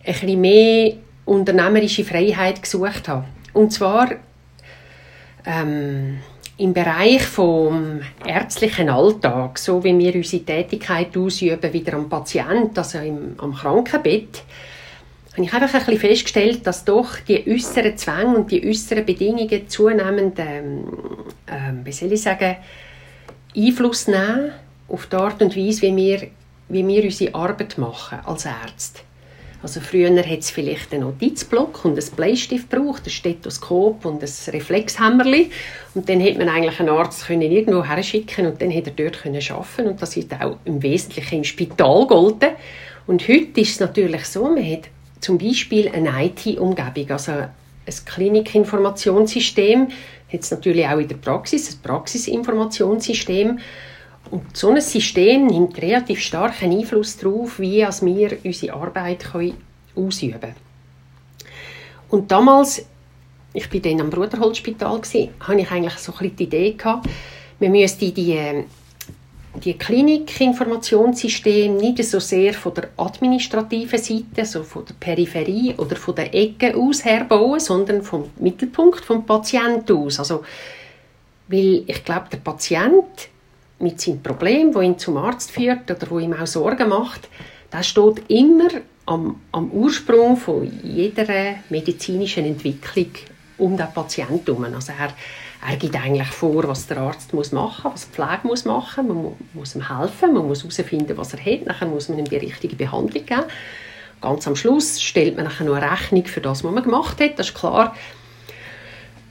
ein 0.06 0.14
bisschen 0.14 0.42
mehr 0.42 0.94
unternehmerische 1.26 2.04
Freiheit 2.04 2.62
gesucht 2.62 3.08
habe. 3.08 3.26
Und 3.54 3.72
zwar 3.72 4.10
ähm, 5.46 6.20
im 6.58 6.74
Bereich 6.74 7.22
vom 7.24 8.02
ärztlichen 8.26 8.90
Alltag, 8.90 9.58
so 9.58 9.84
wie 9.84 9.98
wir 9.98 10.16
unsere 10.16 10.44
Tätigkeit 10.44 11.16
ausüben, 11.16 11.72
wieder 11.74 11.94
am 11.94 12.10
Patient, 12.10 12.78
also 12.78 13.00
im, 13.00 13.36
am 13.38 13.54
Krankenbett, 13.54 14.44
habe 15.34 15.44
ich 15.44 15.54
einfach 15.54 15.74
ein 15.74 15.86
bisschen 15.86 16.00
festgestellt, 16.00 16.68
dass 16.68 16.84
doch 16.84 17.20
die 17.20 17.50
äußeren 17.50 17.96
Zwänge 17.96 18.36
und 18.36 18.52
die 18.52 18.68
äußeren 18.68 19.06
Bedingungen 19.06 19.70
zunehmend, 19.70 20.38
ähm, 20.40 20.84
äh, 21.46 21.86
wie 21.86 21.92
soll 21.94 22.12
ich 22.12 22.22
sagen, 22.22 22.58
Einfluss 23.60 24.08
nehmen 24.08 24.52
auf 24.88 25.08
die 25.08 25.16
Art 25.16 25.42
und 25.42 25.56
Weise, 25.56 25.84
wie 25.84 25.96
wir, 25.96 26.28
wie 26.70 26.88
wir 26.88 27.04
unsere 27.04 27.36
Arbeit 27.36 27.78
machen 27.78 28.20
als 28.26 28.46
Ärzte. 28.46 29.02
Also 29.62 29.82
früher 29.82 30.16
hat 30.16 30.40
es 30.40 30.52
vielleicht 30.52 30.94
einen 30.94 31.04
Notizblock 31.04 31.84
und 31.84 32.00
einen 32.00 32.16
Bleistift 32.16 32.70
gebraucht, 32.70 33.06
ein 33.06 33.10
Stethoskop 33.10 34.06
und 34.06 34.24
ein 34.24 34.30
Reflexhämmerli. 34.54 35.52
Und 35.96 36.08
dann 36.08 36.22
hätte 36.22 36.40
man 36.40 36.48
eigentlich 36.48 36.80
einen 36.80 36.90
Arzt 36.90 37.28
können 37.28 37.42
irgendwo 37.42 37.84
herschicken 37.84 38.46
und 38.46 38.62
dann 38.62 38.70
hätte 38.70 38.92
er 38.92 39.04
dort 39.04 39.22
können 39.22 39.42
arbeiten 39.50 39.88
und 39.90 40.02
das 40.02 40.16
ist 40.16 40.34
auch 40.40 40.58
im 40.64 40.82
Wesentlichen 40.82 41.40
im 41.40 41.44
Spital 41.44 42.02
gegolten. 42.08 42.52
Und 43.06 43.28
heute 43.28 43.60
ist 43.60 43.72
es 43.72 43.80
natürlich 43.82 44.26
so, 44.26 44.46
man 44.46 44.66
hat 44.72 44.88
zum 45.20 45.38
Beispiel 45.38 45.90
eine 45.90 46.26
IT-Umgebung, 46.26 47.12
also 47.12 47.32
ein 47.34 48.06
Klinikinformationssystem, 48.06 49.90
hat 50.32 50.42
es 50.42 50.52
natürlich 50.52 50.86
auch 50.86 51.00
in 51.00 51.08
der 51.08 51.16
Praxis 51.16 51.76
ein 51.76 51.82
Praxisinformationssystem. 51.82 53.60
Und 54.32 54.56
so 54.56 54.70
ein 54.70 54.82
System 54.82 55.48
nimmt 55.48 55.82
relativ 55.82 56.20
starken 56.20 56.72
Einfluss 56.72 57.18
darauf, 57.18 57.60
wie 57.60 57.80
wir 57.80 58.38
unsere 58.44 58.74
Arbeit 58.74 59.26
ausüben 59.96 60.40
können. 60.40 60.56
Und 62.10 62.32
damals, 62.32 62.86
ich 63.54 63.74
war 63.74 63.80
dann 63.80 64.02
am 64.02 64.10
Bruderholzspital, 64.10 65.02
hatte 65.02 65.60
ich 65.60 65.72
eigentlich 65.72 65.98
so 65.98 66.14
ein 66.20 66.36
die 66.36 66.44
Idee, 66.44 66.74
gehabt, 66.74 67.08
wir 67.60 67.70
müssten 67.70 68.14
die 68.14 68.32
ähm, 68.34 68.66
die 69.60 69.78
Klinikinformationssystem 69.78 71.78
nicht 71.78 72.04
so 72.04 72.20
sehr 72.20 72.54
von 72.54 72.74
der 72.74 72.90
administrativen 72.98 74.00
Seite, 74.00 74.46
so 74.46 74.64
von 74.64 74.86
der 74.86 74.96
Peripherie 75.00 75.76
oder 75.78 75.96
von 75.96 76.16
der 76.16 76.34
Ecke 76.34 76.76
aus 76.76 77.06
herbauen, 77.06 77.60
sondern 77.60 78.02
vom 78.02 78.30
Mittelpunkt 78.40 79.04
vom 79.04 79.26
Patienten 79.26 79.98
aus. 79.98 80.20
Also, 80.20 80.44
weil 81.48 81.84
ich 81.88 82.04
glaube, 82.04 82.28
der 82.32 82.38
Patient 82.38 83.30
mit 83.80 84.02
seinem 84.02 84.22
Problem, 84.22 84.74
wo 84.74 84.82
ihn 84.82 84.98
zum 84.98 85.18
Arzt 85.18 85.52
führt 85.52 85.90
oder 85.90 86.10
wo 86.10 86.20
ihm 86.20 86.34
auch 86.34 86.48
Sorgen 86.48 86.90
macht, 86.90 87.30
der 87.72 87.84
steht 87.84 88.30
immer 88.30 88.70
am, 89.06 89.42
am 89.52 89.72
Ursprung 89.72 90.38
von 90.38 90.70
jeder 90.84 91.56
medizinischen 91.70 92.46
Entwicklung 92.46 93.12
um 93.58 93.78
den 93.78 93.88
Patienten 93.94 94.46
herum. 94.46 94.74
Also 94.74 94.94
er, 94.98 95.14
er 95.68 95.76
gibt 95.76 95.96
eigentlich 95.96 96.30
vor, 96.30 96.68
was 96.68 96.88
der 96.88 97.00
Arzt 97.00 97.34
muss 97.34 97.52
machen 97.52 97.92
muss, 97.92 97.94
was 97.94 98.08
die 98.10 98.16
Pflege 98.16 98.40
muss 98.44 98.66
machen 98.66 99.08
muss. 99.08 99.16
Man 99.16 99.36
muss 99.54 99.76
ihm 99.76 100.00
helfen, 100.00 100.34
man 100.34 100.48
muss 100.48 100.64
herausfinden, 100.64 101.18
was 101.18 101.34
er 101.34 101.40
hat. 101.46 101.82
Dann 101.82 101.90
muss 101.90 102.08
man 102.08 102.20
ihm 102.20 102.26
die 102.26 102.38
richtige 102.38 102.76
Behandlung 102.76 103.26
geben. 103.26 103.44
Ganz 104.22 104.48
am 104.48 104.56
Schluss 104.56 105.02
stellt 105.02 105.36
man 105.36 105.46
nachher 105.46 105.66
noch 105.66 105.76
eine 105.76 105.92
Rechnung 105.92 106.26
für 106.26 106.42
das, 106.42 106.64
was 106.64 106.72
man 106.72 106.84
gemacht 106.84 107.20
hat. 107.20 107.38
Das 107.38 107.50
ist 107.50 107.56
klar. 107.56 107.94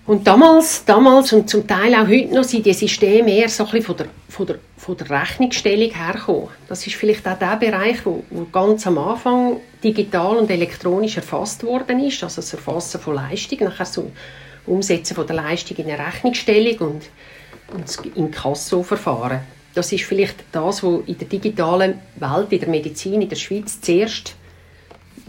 Und 0.07 0.27
damals, 0.27 0.87
damals 0.87 1.35
und 1.35 1.51
zum 1.51 1.67
Teil 1.67 1.95
auch 1.95 2.09
heute 2.09 2.35
noch 2.35 2.45
sind 2.45 2.65
die 2.65 2.73
Systeme 2.73 3.31
eher 3.31 3.51
so 3.51 3.65
ein 3.65 3.71
bisschen 3.71 3.85
von 3.85 3.97
der, 3.99 4.07
von 4.31 4.47
der, 4.47 4.59
von 4.79 4.97
der 4.97 5.11
Rechnungsstellung 5.11 5.91
hergekommen. 5.91 6.49
Das 6.67 6.87
ist 6.87 6.97
vielleicht 6.97 7.29
auch 7.29 7.39
der 7.39 7.57
Bereich, 7.57 8.07
wo, 8.07 8.25
wo 8.31 8.47
ganz 8.47 8.87
am 8.87 8.97
Anfang 8.97 9.61
digital 9.85 10.39
und 10.39 10.51
elektronisch 10.51 11.17
erfasst 11.17 11.63
worden 11.63 12.01
ist, 12.01 12.23
also 12.23 12.37
das 12.37 12.55
Erfassen 12.55 13.01
von 13.01 13.17
Leistung, 13.17 13.59
nachher 13.61 13.85
so 13.85 14.11
Umsetzen 14.69 15.15
von 15.15 15.27
der 15.27 15.37
Leistung 15.37 15.77
in 15.79 15.91
eine 15.91 16.07
Rechnungsstellung 16.07 16.79
und, 16.79 17.11
und 18.15 18.35
das. 18.35 19.41
Das 19.75 19.93
ist 19.93 20.05
vielleicht 20.05 20.37
das, 20.51 20.83
was 20.83 21.01
in 21.07 21.19
der 21.19 21.29
digitalen 21.29 22.01
Welt, 22.17 22.53
in 22.53 22.61
der 22.61 22.69
Medizin, 22.69 23.23
in 23.23 23.29
der 23.29 23.37
Schweiz 23.37 23.81
zuerst, 23.81 24.35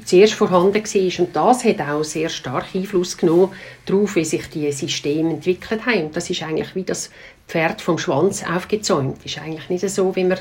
zuerst 0.06 0.34
vorhanden 0.34 0.84
war. 0.84 1.26
Und 1.26 1.36
das 1.36 1.64
hat 1.64 1.82
auch 1.82 2.04
sehr 2.04 2.30
stark 2.30 2.68
Einfluss 2.74 3.18
genommen 3.18 3.52
darauf, 3.86 4.16
wie 4.16 4.26
sich 4.26 4.50
die 4.50 4.72
Systeme 4.72 5.32
entwickelt 5.32 5.86
haben. 5.86 6.06
Und 6.06 6.16
das 6.16 6.30
ist 6.30 6.42
eigentlich 6.42 6.74
wie 6.74 6.84
das 6.84 7.12
Pferd 7.48 7.82
vom 7.82 7.98
Schwanz 7.98 8.44
aufgezäumt. 8.44 9.24
Ist 9.26 9.38
eigentlich 9.40 9.70
nicht 9.70 9.88
so, 9.90 10.16
wie 10.16 10.24
man, 10.24 10.40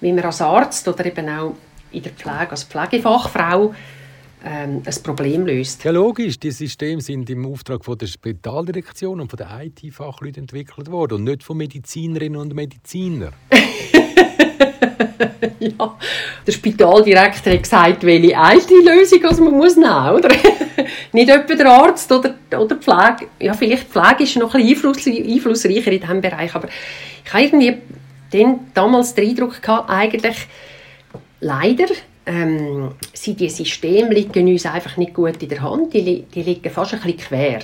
wie 0.00 0.12
man 0.12 0.24
als 0.24 0.40
Arzt 0.40 0.88
oder 0.88 1.04
eben 1.04 1.28
auch 1.28 1.54
in 1.90 2.02
der 2.02 2.12
Pflege 2.12 2.50
als 2.50 2.64
Pflegefachfrau 2.64 3.74
ähm, 4.44 4.82
ein 4.84 5.02
Problem 5.02 5.46
löst. 5.46 5.84
Ja, 5.84 5.90
logisch. 5.90 6.38
Die 6.38 6.50
Systeme 6.50 7.00
sind 7.00 7.30
im 7.30 7.46
Auftrag 7.46 7.84
von 7.84 7.96
der 7.96 8.06
Spitaldirektion 8.06 9.20
und 9.20 9.30
von 9.30 9.36
den 9.36 9.46
IT-Fachleuten 9.48 10.42
entwickelt 10.42 10.90
worden 10.90 11.14
und 11.14 11.24
nicht 11.24 11.42
von 11.42 11.56
Medizinerinnen 11.56 12.40
und 12.40 12.54
Medizinern. 12.54 13.32
ja, 15.60 15.98
der 16.46 16.52
Spitaldirektor 16.52 17.52
hat 17.52 17.62
gesagt, 17.62 18.04
welche 18.04 18.32
IT-Lösung 18.32 19.24
also 19.24 19.44
man 19.44 19.54
muss 19.54 19.76
nehmen 19.76 20.10
oder? 20.10 20.30
Nicht 21.12 21.28
etwa 21.28 21.54
der 21.54 21.66
Arzt 21.66 22.10
oder, 22.10 22.34
oder 22.58 22.76
die 22.76 22.82
Pflege. 22.82 23.30
Ja, 23.38 23.54
vielleicht 23.54 23.84
die 23.84 23.92
Pflege 23.92 24.24
ist 24.24 24.36
noch 24.36 24.54
ein 24.54 24.66
bisschen 24.66 25.24
einflussreicher 25.24 25.92
in 25.92 26.00
diesem 26.00 26.20
Bereich, 26.20 26.54
aber 26.54 26.68
ich 27.24 27.32
habe 27.32 27.44
irgendwie 27.44 27.76
den, 28.32 28.60
damals 28.74 29.14
den 29.14 29.28
Eindruck 29.28 29.60
gehabt, 29.60 29.90
eigentlich 29.90 30.36
leider 31.40 31.86
ähm, 32.26 32.92
sind 33.12 33.40
die 33.40 33.48
Systeme 33.48 34.14
liegen 34.14 34.46
uns 34.48 34.66
einfach 34.66 34.96
nicht 34.96 35.14
gut 35.14 35.42
in 35.42 35.48
der 35.48 35.62
Hand, 35.62 35.92
die, 35.94 36.22
die 36.22 36.42
liegen 36.42 36.70
fast 36.70 36.94
ein 36.94 37.00
bisschen 37.00 37.18
quer. 37.18 37.60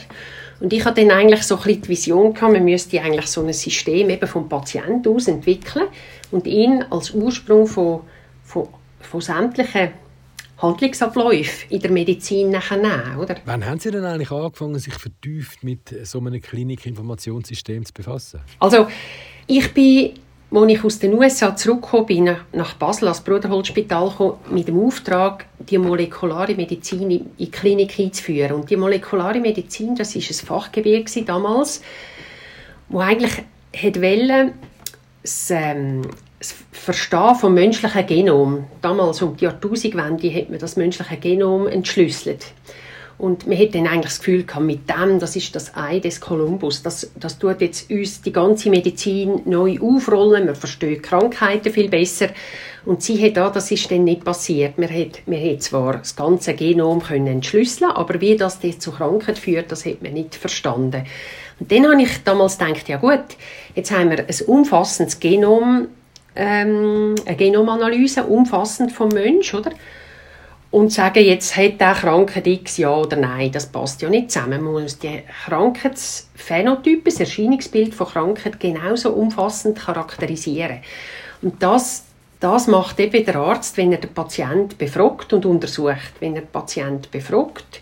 Und 0.61 0.73
ich 0.73 0.85
hatte 0.85 1.03
dann 1.03 1.13
eigentlich 1.13 1.43
so 1.45 1.57
ein 1.57 1.63
bisschen 1.63 1.83
die 1.83 1.89
Vision 1.91 2.35
gehabt, 2.35 2.53
man 2.53 2.65
müsste 2.65 3.01
eigentlich 3.01 3.29
so 3.29 3.45
ein 3.45 3.53
System 3.53 4.11
eben 4.11 4.27
vom 4.27 4.49
Patienten 4.49 5.15
aus 5.15 5.29
entwickeln 5.29 5.87
und 6.31 6.47
ihn 6.47 6.85
als 6.91 7.13
Ursprung 7.13 7.67
von, 7.67 8.01
von, 8.43 8.69
von 9.01 9.21
sämtlichen 9.21 9.91
Handlungsabläufen 10.61 11.71
in 11.71 11.81
der 11.81 11.93
Medizin 11.93 12.51
nachher 12.51 12.79
nehmen, 12.79 13.19
oder? 13.19 13.37
Wann 13.45 13.65
haben 13.65 13.79
Sie 13.79 13.93
denn 13.93 14.05
eigentlich 14.05 14.33
angefangen, 14.33 14.79
sich 14.81 14.95
vertieft 14.95 15.63
mit 15.63 15.95
so 16.03 16.19
einem 16.19 16.41
Klinikinformationssystem 16.41 17.85
zu 17.85 17.93
befassen? 17.93 18.41
Also, 18.59 18.89
ich 19.47 19.73
bin 19.73 20.15
als 20.51 20.73
ich 20.73 20.85
aus 20.85 20.99
den 20.99 21.15
USA 21.15 21.55
zurückgekommen 21.55 22.07
bin, 22.07 22.37
nach 22.53 22.75
Basel 22.75 23.09
als 23.09 23.21
Bruderholzspital 23.21 24.37
mit 24.51 24.69
dem 24.69 24.81
Auftrag, 24.81 25.45
die 25.59 25.77
molekulare 25.77 26.55
Medizin 26.55 27.11
in 27.11 27.31
die 27.39 27.51
Klinik 27.51 27.99
einzuführen. 27.99 28.53
Und 28.53 28.71
die 28.71 28.77
molekulare 28.77 29.41
Medizin, 29.41 29.95
das 29.95 30.17
ist 30.17 30.31
ein 30.31 30.47
Fachgebiet 30.47 31.29
damals, 31.29 31.83
wo 32.89 33.01
eigentlich 33.01 33.43
wollte, 33.73 34.55
das, 35.23 35.51
ähm, 35.51 36.03
das 36.39 36.55
Verstehen 36.73 37.35
vom 37.35 37.53
menschlichen 37.53 38.07
Genom. 38.07 38.65
Damals 38.81 39.21
um 39.21 39.37
die 39.37 39.45
Jahrtausendwende 39.45 40.35
hat 40.35 40.49
man 40.49 40.59
das 40.59 40.77
menschliche 40.77 41.17
Genom 41.19 41.67
entschlüsselt. 41.67 42.47
Und 43.19 43.49
man 43.49 43.59
hat 43.59 43.75
dann 43.75 43.89
eigentlich 43.89 44.13
das 44.13 44.19
Gefühl 44.21 44.45
gehabt, 44.45 44.65
mit 44.65 44.89
dem, 44.89 45.19
das 45.19 45.35
ist 45.35 45.53
das 45.57 45.75
Ei 45.75 45.99
des 45.99 46.21
Kolumbus, 46.21 46.85
das, 46.85 47.11
das 47.19 47.37
tut 47.37 47.61
jetzt 47.61 47.91
uns 47.91 48.23
die 48.23 48.33
ganze 48.33 48.71
Medizin 48.71 49.43
neu 49.45 49.77
aufrollen, 49.81 50.47
man 50.47 50.55
versteht 50.55 51.03
Krankheiten 51.03 51.73
viel 51.73 51.89
besser. 51.89 52.29
Und 52.85 53.03
sie 53.03 53.23
hat 53.23 53.37
da, 53.37 53.51
das 53.51 53.73
ist 53.73 53.91
dann 53.91 54.05
nicht 54.05 54.25
passiert. 54.25 54.79
Man 54.79 54.89
hat, 54.89 55.27
man 55.27 55.43
hat 55.43 55.63
zwar 55.63 55.99
das 55.99 56.15
ganze 56.15 56.55
Genom 56.55 57.03
können 57.03 57.27
entschlüsseln, 57.27 57.91
aber 57.91 58.21
wie 58.21 58.37
das 58.37 58.61
zu 58.79 58.93
Krankheit 58.93 59.37
führt, 59.37 59.73
das 59.73 59.85
hat 59.85 60.01
man 60.01 60.13
nicht 60.13 60.37
verstanden. 60.37 61.05
Und 61.59 61.73
dann 61.73 61.91
habe 61.91 62.01
ich 62.01 62.23
damals 62.25 62.57
gedacht, 62.57 62.89
ja 62.89 62.99
gut, 62.99 63.25
jetzt 63.75 63.91
haben 63.91 64.11
wir 64.11 64.21
ein 64.21 64.47
umfassendes 64.47 65.19
Genom, 65.19 65.89
ähm, 66.37 67.17
eine 67.27 67.37
Genomanalyse, 67.37 68.23
umfassend 68.25 68.93
vom 68.93 69.09
Mensch, 69.09 69.53
oder? 69.55 69.73
Und 70.71 70.93
sagen, 70.93 71.25
jetzt 71.25 71.57
hat 71.57 71.81
der 71.81 71.95
Krankheit 71.95 72.47
X 72.47 72.77
ja 72.77 72.95
oder 72.95 73.17
nein, 73.17 73.51
das 73.51 73.67
passt 73.67 74.03
ja 74.03 74.11
nicht 74.11 74.31
zusammen. 74.31 74.63
Man 74.63 74.83
muss 74.83 74.99
die 74.99 75.23
Krankheitsphänotypen, 75.47 77.05
das 77.05 77.21
Erscheinungsbild 77.21 77.95
von 77.95 78.09
Krankheit 78.09 78.61
genauso 78.61 79.13
umfassend 79.13 79.79
charakterisieren. 79.79 80.81
Und 81.41 81.63
das, 81.63 82.05
das 82.39 82.67
macht 82.67 83.01
eben 83.01 83.25
der 83.25 83.37
Arzt, 83.37 83.79
wenn 83.79 83.93
er 83.93 83.99
den 83.99 84.13
Patient 84.13 84.77
befragt 84.77 85.33
und 85.33 85.47
untersucht. 85.47 86.13
Wenn 86.21 86.35
er 86.35 86.43
den 86.43 86.51
Patient 86.51 87.11
befragt 87.11 87.81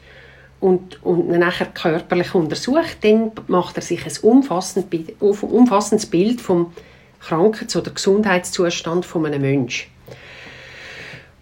und, 0.61 1.03
und 1.03 1.29
nachher 1.29 1.67
körperlich 1.67 2.37
untersucht, 2.37 2.99
dann 3.03 3.33
macht 3.49 3.77
er 3.77 3.83
sich 3.83 4.05
ein 4.07 4.13
umfassendes 4.23 6.07
Bild, 6.07 6.41
vom 6.41 6.73
Krankheits- 7.19 7.75
oder 7.75 7.91
Gesundheitszustand 7.91 9.05
von 9.05 9.27
einem 9.27 9.43
Menschen. 9.43 9.96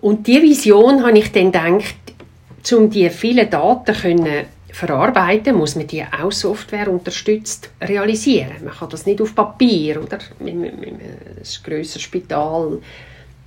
Und 0.05 0.27
diese 0.27 0.43
Vision 0.43 1.03
habe 1.03 1.17
ich 1.19 1.33
dann 1.33 1.51
gedacht, 1.51 1.97
um 2.73 2.91
die 2.91 3.09
vielen 3.09 3.49
Daten 3.49 3.95
können 3.95 4.45
verarbeiten, 4.71 5.57
muss 5.57 5.77
man 5.77 5.87
die 5.87 6.05
auch 6.05 6.31
Software 6.31 6.91
unterstützt 6.93 7.71
realisieren. 7.81 8.53
Man 8.63 8.75
kann 8.75 8.91
das 8.91 9.07
nicht 9.07 9.23
auf 9.23 9.35
Papier 9.35 10.03
oder 10.03 10.19
ein 10.41 11.01
grösseres 11.65 12.03
Spital 12.03 12.81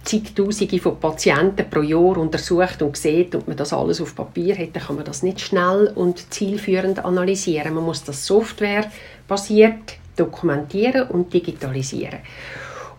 zigtausende 0.03 0.79
von 0.79 0.99
Patienten 0.99 1.69
pro 1.69 1.81
Jahr 1.83 2.17
untersucht 2.17 2.81
und 2.81 2.97
sieht 2.97 3.35
und 3.35 3.47
man 3.47 3.55
das 3.57 3.71
alles 3.71 4.01
auf 4.01 4.15
Papier 4.15 4.57
hat, 4.57 4.75
dann 4.75 4.81
kann 4.81 4.95
man 4.95 5.05
das 5.05 5.21
nicht 5.21 5.39
schnell 5.39 5.91
und 5.93 6.33
zielführend 6.33 7.05
analysieren. 7.05 7.75
Man 7.75 7.83
muss 7.83 8.03
das 8.03 8.25
Software 8.25 8.91
basiert 9.27 9.99
dokumentieren 10.15 11.07
und 11.09 11.31
digitalisieren. 11.31 12.17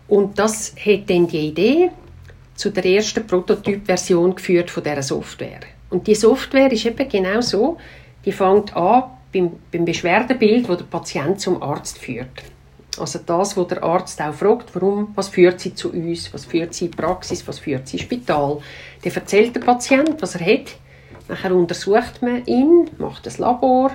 Und 0.07 0.39
das 0.39 0.73
hat 0.77 1.09
dann 1.09 1.27
die 1.27 1.49
Idee, 1.49 1.89
zu 2.59 2.71
der 2.71 2.83
ersten 2.83 3.25
Prototypversion 3.25 4.35
geführt 4.35 4.69
von 4.69 4.83
dieser 4.83 5.01
Software. 5.01 5.61
Und 5.89 6.05
die 6.07 6.13
Software 6.13 6.69
ist 6.69 6.85
eben 6.85 7.07
genau 7.07 7.39
so, 7.39 7.77
die 8.25 8.33
fängt 8.33 8.75
an 8.75 9.03
beim, 9.33 9.51
beim 9.71 9.85
Beschwerdebild, 9.85 10.67
wo 10.67 10.75
der 10.75 10.83
Patient 10.83 11.39
zum 11.39 11.63
Arzt 11.63 11.97
führt. 11.99 12.43
Also 12.99 13.19
das, 13.25 13.55
wo 13.55 13.63
der 13.63 13.81
Arzt 13.81 14.21
auch 14.21 14.33
fragt, 14.33 14.75
warum, 14.75 15.13
was 15.15 15.29
führt 15.29 15.61
sie 15.61 15.73
zu 15.73 15.93
uns, 15.93 16.33
was 16.33 16.43
führt 16.43 16.73
sie 16.73 16.85
in 16.85 16.91
die 16.91 16.97
Praxis, 16.97 17.47
was 17.47 17.59
führt 17.59 17.87
sie 17.87 17.95
ins 17.95 18.03
Spital. 18.03 18.57
Dann 19.03 19.13
erzählt 19.13 19.55
der 19.55 19.61
Patient, 19.61 20.21
was 20.21 20.35
er 20.35 20.45
hat. 20.45 20.75
Nachher 21.29 21.55
untersucht 21.55 22.21
man 22.21 22.45
ihn, 22.45 22.89
macht 22.97 23.25
das 23.25 23.37
Labor, 23.37 23.91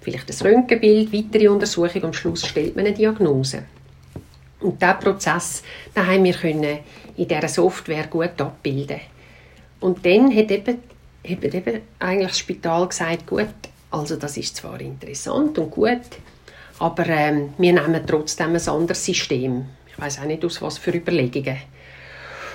vielleicht 0.00 0.30
ein 0.30 0.46
Röntgenbild, 0.46 1.12
weitere 1.12 1.48
Untersuchung 1.48 1.96
und 1.96 2.04
am 2.04 2.12
Schluss 2.14 2.46
stellt 2.46 2.76
man 2.76 2.86
eine 2.86 2.94
Diagnose. 2.94 3.64
Und 4.60 4.80
diesen 4.80 4.98
Prozess 5.00 5.62
den 5.94 6.06
haben 6.06 6.24
wir 6.24 6.32
können 6.32 6.78
in 7.16 7.28
dieser 7.28 7.48
Software 7.48 8.06
gut 8.06 8.40
abbilden. 8.40 9.00
Und 9.80 10.04
dann 10.04 10.34
hat 10.34 10.50
eben, 10.50 10.78
hat 11.28 11.44
eben 11.44 11.80
eigentlich 11.98 12.28
das 12.28 12.38
Spital 12.38 12.88
gesagt, 12.88 13.26
gut, 13.26 13.46
also 13.90 14.16
das 14.16 14.36
ist 14.36 14.56
zwar 14.56 14.80
interessant 14.80 15.58
und 15.58 15.70
gut, 15.70 16.00
aber 16.78 17.06
ähm, 17.06 17.54
wir 17.58 17.72
nehmen 17.72 18.02
trotzdem 18.06 18.54
ein 18.54 18.68
anderes 18.68 19.04
System. 19.04 19.66
Ich 19.88 19.98
weiß 19.98 20.20
auch 20.20 20.24
nicht, 20.24 20.44
aus 20.44 20.60
was 20.60 20.78
für 20.78 20.90
Überlegungen. 20.90 21.56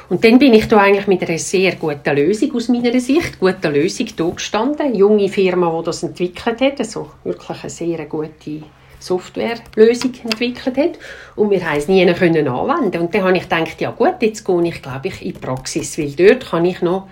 Und 0.09 0.25
dann 0.25 0.39
bin 0.39 0.53
ich 0.53 0.67
da 0.67 0.77
eigentlich 0.77 1.07
mit 1.07 1.23
einer 1.23 1.37
sehr 1.37 1.75
guten 1.77 2.15
Lösung 2.15 2.53
aus 2.53 2.67
meiner 2.67 2.99
Sicht, 2.99 3.39
guten 3.39 3.73
Lösung 3.73 4.07
da 4.17 4.29
gestanden. 4.29 4.87
Eine 4.87 4.97
junge 4.97 5.29
Firma, 5.29 5.73
die 5.79 5.85
das 5.85 6.03
entwickelt 6.03 6.59
hat, 6.59 6.79
also 6.79 7.11
wirklich 7.23 7.61
eine 7.61 7.69
sehr 7.69 8.05
gute 8.05 8.61
Softwarelösung 9.01 10.13
entwickelt 10.23 10.77
hat 10.77 10.99
und 11.35 11.49
wir 11.49 11.67
haben 11.67 11.77
es 11.77 11.87
nie 11.87 12.05
können 12.13 12.47
anwenden 12.47 13.01
und 13.01 13.13
dann 13.13 13.23
habe 13.23 13.37
ich 13.37 13.43
gedacht, 13.43 13.81
ja 13.81 13.91
gut, 13.91 14.15
jetzt 14.21 14.45
gehe 14.45 14.63
ich 14.67 14.81
glaube 14.81 15.07
ich 15.07 15.21
in 15.21 15.33
die 15.33 15.39
Praxis, 15.39 15.97
weil 15.97 16.11
dort 16.11 16.49
kann 16.49 16.65
ich 16.65 16.81
noch 16.81 17.07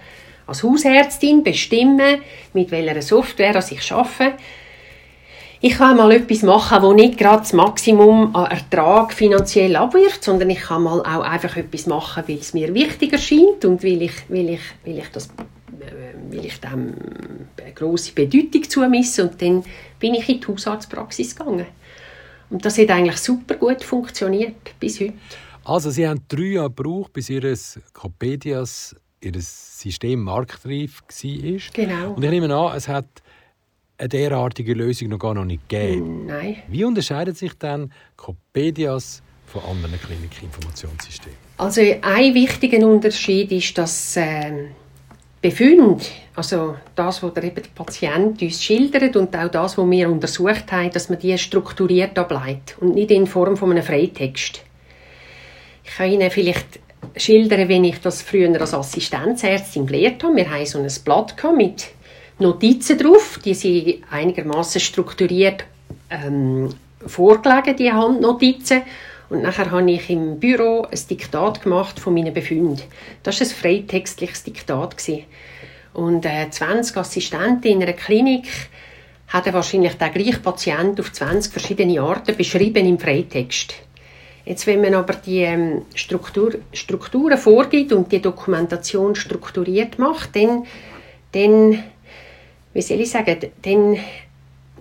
als 0.46 0.63
Hausärztin 0.63 1.43
bestimmen, 1.43 2.22
mit 2.53 2.72
welcher 2.72 3.01
Software 3.01 3.63
ich 3.69 3.91
arbeite. 3.91 4.34
Ich 5.62 5.74
kann 5.74 5.98
mal 5.98 6.12
etwas 6.13 6.41
machen, 6.41 6.81
wo 6.81 6.93
nicht 6.93 7.17
gerade 7.17 7.39
das 7.39 7.51
Maximum 7.51 8.34
an 8.34 8.50
Ertrag 8.50 9.13
finanziell 9.13 9.75
abwirft, 9.75 10.24
sondern 10.24 10.50
ich 10.50 10.62
kann 10.62 10.84
mal 10.84 11.01
auch 11.01 11.22
einfach 11.22 11.58
etwas 11.58 11.86
machen, 11.86 12.24
weil 12.27 12.38
es 12.38 12.53
mir 12.53 12.74
wichtig 12.74 13.12
erscheint 13.12 13.65
und 13.65 13.84
weil 13.84 14.01
ich, 14.03 14.13
weil 14.29 14.51
ich, 14.51 14.62
weil 14.86 15.00
ich 15.00 15.10
das 15.12 15.27
äh, 15.27 16.31
will 16.31 16.46
ich 16.46 16.62
dem 16.62 16.93
eine 17.62 17.74
grosse 17.74 18.13
Bedeutung 18.13 18.69
zumisse 18.69 19.24
und 19.24 19.41
dann 19.41 19.65
bin 20.00 20.13
ich 20.13 20.29
in 20.29 20.39
die 20.39 20.48
Hausarztpraxis 20.48 21.36
gegangen. 21.36 21.65
Und 22.50 22.65
das 22.65 22.77
hat 22.77 22.89
eigentlich 22.89 23.18
super 23.18 23.56
gut 23.56 23.84
funktioniert, 23.84 24.56
bis 24.79 25.00
heute. 25.00 25.13
Also 25.63 25.91
Sie 25.91 26.08
haben 26.08 26.22
drei 26.27 26.53
Jahre 26.53 26.72
gebraucht, 26.72 27.13
bis 27.13 27.29
Ihr 27.29 27.56
Copedias, 27.94 28.96
Ihr 29.22 29.34
System 29.36 30.22
marktreif 30.22 31.01
war. 31.01 31.60
Genau. 31.74 32.13
Und 32.13 32.24
ich 32.24 32.29
nehme 32.29 32.53
an, 32.53 32.75
es 32.75 32.88
hat 32.88 33.06
eine 34.00 34.10
derartige 34.10 34.74
Lösung 34.74 35.10
noch 35.10 35.20
gar 35.20 35.34
noch 35.34 35.46
nicht 35.46 35.68
gegeben. 35.68 36.25
Nein. 36.25 36.58
Wie 36.68 36.86
unterscheidet 36.86 37.38
sich 37.38 37.53
dann 37.53 37.91
Copedias 38.15 39.22
von 39.46 39.62
anderen 39.63 40.00
Klinikinformationssystemen? 40.00 41.38
Also 41.58 41.82
ein 42.01 42.34
wichtiger 42.34 42.88
Unterschied 42.88 43.51
ist, 43.51 43.77
dass 43.77 44.15
äh, 44.15 44.70
Befunde, 45.41 46.03
also 46.36 46.75
das, 46.96 47.24
was 47.24 47.34
der, 47.34 47.43
eben 47.46 47.55
der 47.55 47.69
Patient 47.74 48.41
uns 48.41 48.63
schildert 48.63 49.15
und 49.15 49.36
auch 49.36 49.48
das, 49.50 49.77
was 49.77 49.89
wir 49.89 50.10
untersucht 50.10 50.72
haben, 50.72 50.91
dass 50.91 51.10
man 51.10 51.19
die 51.19 51.38
strukturiert 51.38 52.19
ableitet 52.19 52.75
und 52.81 52.96
nicht 52.96 53.12
in 53.12 53.25
Form 53.25 53.55
von 53.55 53.72
einem 53.72 53.84
Freitext. 53.84 54.62
Ich 55.86 55.96
kann 55.96 56.12
Ihnen 56.12 56.29
vielleicht 56.29 56.79
schildern, 57.15 57.69
wenn 57.69 57.86
ich 57.86 58.00
das 58.01 58.22
früher 58.22 58.60
als 58.60 58.74
Assistenzärztin 58.74 59.88
gelehrt 59.88 60.24
habe. 60.24 60.36
Wir 60.36 60.50
hatten 60.50 60.65
so 60.65 60.79
ein 60.79 60.88
Blatt 61.05 61.36
mit 61.55 61.88
Notizen 62.39 62.98
drauf, 62.98 63.39
die 63.43 63.53
sind 63.53 64.03
einigermaßen 64.12 64.81
strukturiert 64.81 65.63
ähm, 66.10 66.69
vorgelegen, 67.05 67.75
die 67.77 67.91
Handnotizen. 67.91 68.81
Und 69.29 69.43
nachher 69.43 69.69
habe 69.69 69.91
ich 69.91 70.09
im 70.09 70.39
Büro 70.39 70.88
ein 70.89 71.00
Diktat 71.09 71.62
gemacht 71.62 72.00
von 72.00 72.13
meinen 72.13 72.33
Befunden. 72.33 72.81
Das 73.21 73.39
war 73.39 73.48
ein 73.48 73.53
freitextliches 73.53 74.43
Diktat. 74.43 74.95
Und 75.93 76.25
äh, 76.25 76.50
20 76.50 76.98
Assistenten 76.98 77.67
in 77.67 77.83
einer 77.83 77.93
Klinik 77.93 78.48
haben 79.27 79.53
wahrscheinlich 79.53 79.93
den 79.93 80.12
gleichen 80.12 80.41
Patienten 80.41 81.00
auf 81.00 81.13
20 81.13 81.51
verschiedene 81.51 82.01
Arten 82.01 82.36
beschrieben 82.36 82.88
im 82.88 82.98
Freitext. 82.98 83.75
Jetzt, 84.45 84.65
wenn 84.65 84.81
man 84.81 84.95
aber 84.95 85.13
die 85.13 85.41
ähm, 85.41 85.83
Struktur, 85.93 86.55
Strukturen 86.74 87.38
vorgibt 87.38 87.93
und 87.93 88.12
die 88.12 88.21
Dokumentation 88.21 89.13
strukturiert 89.13 90.00
macht, 90.00 90.36
dann, 90.36 90.65
dann 91.31 91.83
wie 92.74 92.81
soll 92.81 93.01
ich 93.01 93.12
sagen, 93.12 93.38
dann 93.62 93.98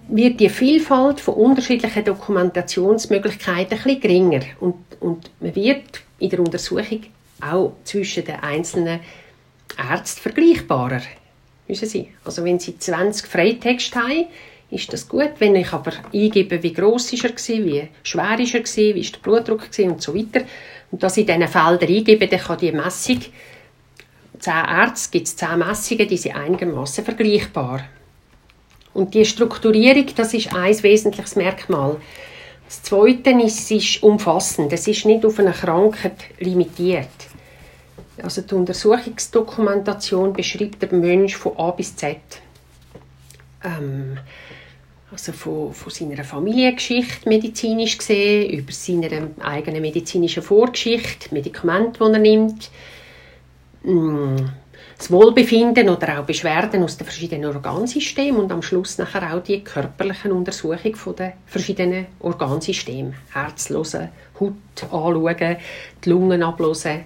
wird 0.09 0.41
die 0.41 0.49
Vielfalt 0.49 1.21
von 1.21 1.35
unterschiedlichen 1.35 2.05
Dokumentationsmöglichkeiten 2.05 3.79
ein 3.79 3.83
bisschen 3.85 4.01
geringer 4.01 4.41
und, 4.61 4.75
und 5.01 5.31
man 5.41 5.55
wird 5.55 6.03
in 6.19 6.31
der 6.31 6.41
Untersuchung 6.41 7.03
auch 7.41 7.73
zwischen 7.85 8.25
den 8.25 8.37
einzelnen 8.37 9.01
Ärzten 9.77 10.23
vergleichbarer. 10.23 11.03
Wissen 11.67 11.89
Sie? 11.89 12.09
Also 12.25 12.45
wenn 12.45 12.59
Sie 12.59 12.79
20 12.79 13.27
Freitexte 13.27 14.01
haben, 14.01 14.25
ist 14.71 14.93
das 14.93 15.09
gut. 15.09 15.33
Wenn 15.39 15.57
ich 15.57 15.73
aber 15.73 15.93
eingebe, 16.13 16.63
wie 16.63 16.73
gross 16.73 17.13
ist 17.13 17.25
er 17.25 17.31
war, 17.31 17.65
wie 17.65 17.89
schwer 18.03 18.41
ist 18.41 18.55
er 18.55 18.61
war, 18.61 18.95
wie 18.95 19.01
ist 19.01 19.15
der 19.15 19.21
Blutdruck 19.21 19.69
und 19.79 20.03
so 20.03 20.15
weiter, 20.15 20.45
und 20.91 21.03
das 21.03 21.17
in 21.17 21.27
diesen 21.27 21.49
Feldern 21.49 21.89
eingebe, 21.89 22.27
dann 22.27 22.41
kann 22.41 22.59
die 22.59 22.73
Messung, 22.73 23.21
zehn 24.39 24.55
Ärzte 24.55 25.11
gibt 25.11 25.27
es 25.27 25.37
zehn 25.37 25.59
Messungen, 25.59 26.09
die 26.09 26.17
sind 26.17 26.37
einigermaßen 26.37 27.05
vergleichbar. 27.05 27.85
Und 28.99 29.15
die 29.15 29.25
Strukturierung, 29.25 30.07
das 30.17 30.35
ist 30.35 30.53
ein 30.53 30.83
wesentliches 30.83 31.37
Merkmal. 31.37 31.99
Das 32.67 32.83
Zweite 32.83 33.31
ist, 33.31 33.61
es 33.61 33.71
ist 33.71 34.03
umfassend. 34.03 34.73
Es 34.73 34.89
ist 34.89 35.05
nicht 35.07 35.25
auf 35.25 35.39
eine 35.39 35.53
Krankheit 35.53 36.17
limitiert. 36.41 37.07
Also 38.21 38.43
die 38.43 38.57
Untersuchungsdokumentation 38.57 40.33
beschreibt 40.33 40.83
den 40.83 40.99
Mensch 40.99 41.37
von 41.37 41.57
A 41.59 41.71
bis 41.71 41.95
Z. 41.95 42.17
Ähm, 43.63 44.19
also 45.13 45.31
von, 45.31 45.73
von 45.73 45.93
seiner 45.93 46.25
Familiengeschichte 46.25 47.29
medizinisch 47.29 47.99
gesehen, 47.99 48.51
über 48.51 48.73
seine 48.73 49.31
eigene 49.39 49.81
medizinische 49.81 50.43
Vorgeschichte, 50.43 51.33
Medikamente, 51.33 52.01
die 52.05 52.13
er 52.13 52.19
nimmt, 52.19 52.71
mm, 53.85 54.37
das 54.99 55.13
Wohlbefinden 55.13 55.89
oder 55.89 56.19
auch 56.19 56.25
Beschwerden 56.27 56.83
aus 56.83 56.97
den 56.97 57.05
verschiedenen 57.05 57.55
Organsystemen 57.55 58.41
und 58.41 58.51
am 58.51 58.63
Schluss 58.63 58.99
nachher 58.99 59.33
auch 59.33 59.43
die 59.43 59.63
körperliche 59.63 60.35
Untersuchung 60.35 61.15
den 61.17 61.33
verschiedenen 61.47 62.07
Organsystemen. 62.19 63.15
Herz 63.33 63.71
Haut 63.71 64.55
anschauen, 64.91 65.57
die 66.05 66.11
Lungen 66.11 66.43
ablösen, 66.43 67.05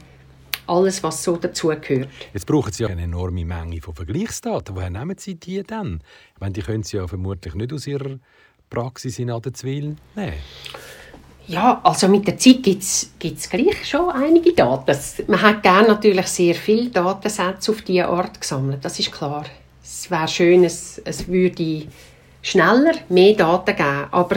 alles, 0.67 1.03
was 1.03 1.23
so 1.23 1.37
dazugehört. 1.37 2.09
Jetzt 2.33 2.47
brauchen 2.47 2.73
Sie 2.73 2.83
ja 2.83 2.89
eine 2.89 3.03
enorme 3.03 3.45
Menge 3.45 3.81
von 3.83 3.95
Vergleichsdaten. 3.95 4.75
Woher 4.75 4.91
nehmen 4.91 5.19
Sie 5.19 5.35
die 5.35 5.63
denn? 5.63 6.01
Ich 6.35 6.41
meine, 6.41 6.53
die 6.53 6.63
können 6.63 6.85
Sie 6.85 6.97
ja 6.97 7.07
vermutlich 7.07 7.55
nicht 7.55 7.73
aus 7.75 7.87
Ihrer 7.87 8.19
Praxis 8.71 9.19
in 9.19 9.31
Adenzwil 9.31 9.97
nehmen. 10.15 10.33
Ja, 11.49 11.81
also 11.83 12.09
mit 12.09 12.27
der 12.27 12.39
Zeit 12.39 12.63
gibt 12.63 12.83
es 12.83 13.51
gleich 13.51 13.85
schon 13.85 14.11
einige 14.11 14.53
Daten. 14.53 14.97
Man 15.27 15.43
hat 15.43 15.63
gerne 15.63 15.89
natürlich 15.89 16.27
sehr 16.27 16.55
viele 16.55 16.91
Datensätze 16.91 17.73
auf 17.73 17.83
diese 17.83 18.07
Art 18.07 18.41
gesammelt, 18.41 18.85
das 18.85 18.99
ist 18.99 19.13
klar. 19.13 19.45
Es 19.83 20.11
wäre 20.11 20.29
schön, 20.29 20.65
es, 20.65 21.01
es 21.05 21.27
würde 21.27 21.87
schneller 22.43 22.95
mehr 23.09 23.35
Daten 23.35 23.77
geben, 23.77 24.07
aber 24.13 24.37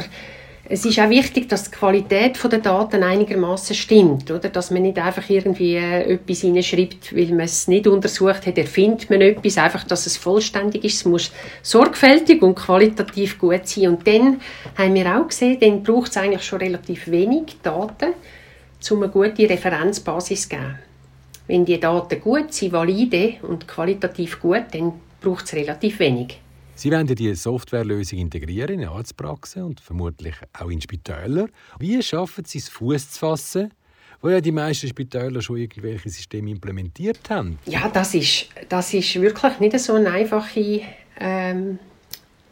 es 0.67 0.83
ist 0.83 0.99
auch 0.99 1.09
wichtig, 1.09 1.47
dass 1.47 1.65
die 1.65 1.77
Qualität 1.77 2.39
der 2.43 2.59
Daten 2.59 3.03
einigermaßen 3.03 3.75
stimmt, 3.75 4.31
oder? 4.31 4.49
Dass 4.49 4.71
man 4.71 4.81
nicht 4.81 4.97
einfach 4.97 5.29
irgendwie 5.29 5.75
äh, 5.75 6.13
etwas 6.13 6.41
hineinschreibt, 6.41 7.15
weil 7.15 7.27
man 7.27 7.41
es 7.41 7.67
nicht 7.67 7.85
untersucht 7.85 8.47
hat, 8.47 8.57
erfindet 8.57 9.09
man 9.11 9.21
etwas, 9.21 9.59
einfach, 9.59 9.83
dass 9.83 10.07
es 10.07 10.17
vollständig 10.17 10.83
ist. 10.83 10.95
Es 10.95 11.05
muss 11.05 11.31
sorgfältig 11.61 12.41
und 12.41 12.55
qualitativ 12.55 13.37
gut 13.37 13.67
sein. 13.67 13.89
Und 13.89 14.07
dann 14.07 14.41
haben 14.75 14.95
wir 14.95 15.15
auch 15.15 15.27
gesehen, 15.27 15.59
dann 15.59 15.83
braucht 15.83 16.09
es 16.09 16.17
eigentlich 16.17 16.43
schon 16.43 16.59
relativ 16.59 17.11
wenig 17.11 17.57
Daten, 17.61 18.13
um 18.89 19.03
eine 19.03 19.11
gute 19.11 19.47
Referenzbasis 19.47 20.43
zu 20.43 20.49
geben. 20.49 20.79
Wenn 21.47 21.65
die 21.65 21.79
Daten 21.79 22.19
gut 22.19 22.51
sind, 22.53 22.71
valide 22.71 23.35
und 23.43 23.67
qualitativ 23.67 24.41
gut, 24.41 24.63
dann 24.71 24.93
braucht 25.21 25.45
es 25.45 25.53
relativ 25.53 25.99
wenig. 25.99 26.39
Sie 26.77 26.91
wollen 26.91 27.07
diese 27.07 27.35
Softwarelösung 27.35 28.19
integrieren 28.19 28.81
in 28.81 28.87
Arztpraxen 28.89 29.63
und 29.63 29.79
vermutlich 29.79 30.35
auch 30.59 30.69
in 30.69 30.81
Spitälern. 30.81 31.49
Wie 31.79 32.03
schaffen 32.03 32.43
Sie 32.43 32.57
es, 32.57 32.67
Fuß 32.67 33.11
zu 33.11 33.19
fassen, 33.19 33.73
wo 34.21 34.27
ja 34.27 34.41
die 34.41 34.51
meisten 34.51 34.89
Spitäler 34.89 35.41
schon 35.41 35.55
irgendwelche 35.55 36.09
Systeme 36.09 36.51
implementiert 36.51 37.29
haben? 37.29 37.59
Ja, 37.65 37.87
das 37.87 38.13
ist, 38.13 38.49
das 38.67 38.93
ist 38.93 39.15
wirklich 39.21 39.57
nicht 39.61 39.79
so 39.79 39.93
eine 39.93 40.11
einfache 40.11 40.81
ähm, 41.17 41.79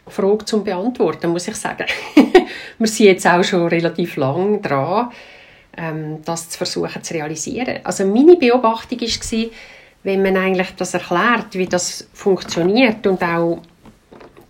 Frage 0.07 0.45
zu 0.45 0.63
beantworten, 0.63 1.29
muss 1.29 1.49
ich 1.49 1.55
sagen. 1.57 1.85
Wir 2.77 2.87
sind 2.87 3.07
jetzt 3.07 3.27
auch 3.27 3.43
schon 3.43 3.67
relativ 3.67 4.15
lang 4.15 4.61
dran, 4.61 5.11
ähm, 5.75 6.19
das 6.23 6.47
zu 6.47 6.59
versuchen 6.59 7.03
zu 7.03 7.13
realisieren. 7.13 7.79
Also 7.83 8.05
meine 8.05 8.37
Beobachtung 8.37 9.01
war, 9.01 9.49
wenn 10.03 10.21
man 10.21 10.37
eigentlich 10.37 10.71
das 10.77 10.93
erklärt, 10.93 11.55
wie 11.55 11.67
das 11.67 12.07
funktioniert 12.13 13.05
und 13.05 13.21
auch 13.21 13.61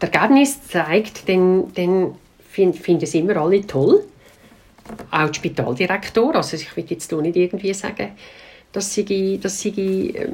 Ergebnis 0.03 0.67
zeigt, 0.67 1.27
dann, 1.27 1.73
dann 1.73 2.15
finden 2.49 2.77
find 2.77 3.03
es 3.03 3.15
immer 3.15 3.37
alle 3.37 3.65
toll. 3.65 4.03
Auch 5.11 5.27
der 5.27 5.33
Spitaldirektor. 5.33 6.35
Also 6.35 6.57
ich 6.57 6.75
will 6.75 6.85
jetzt 6.87 7.11
nicht 7.11 7.35
irgendwie 7.35 7.73
sagen, 7.73 8.11
dass 8.71 8.93
sie, 8.93 9.39
dass 9.39 9.61
sie 9.61 10.13
ähm, 10.15 10.33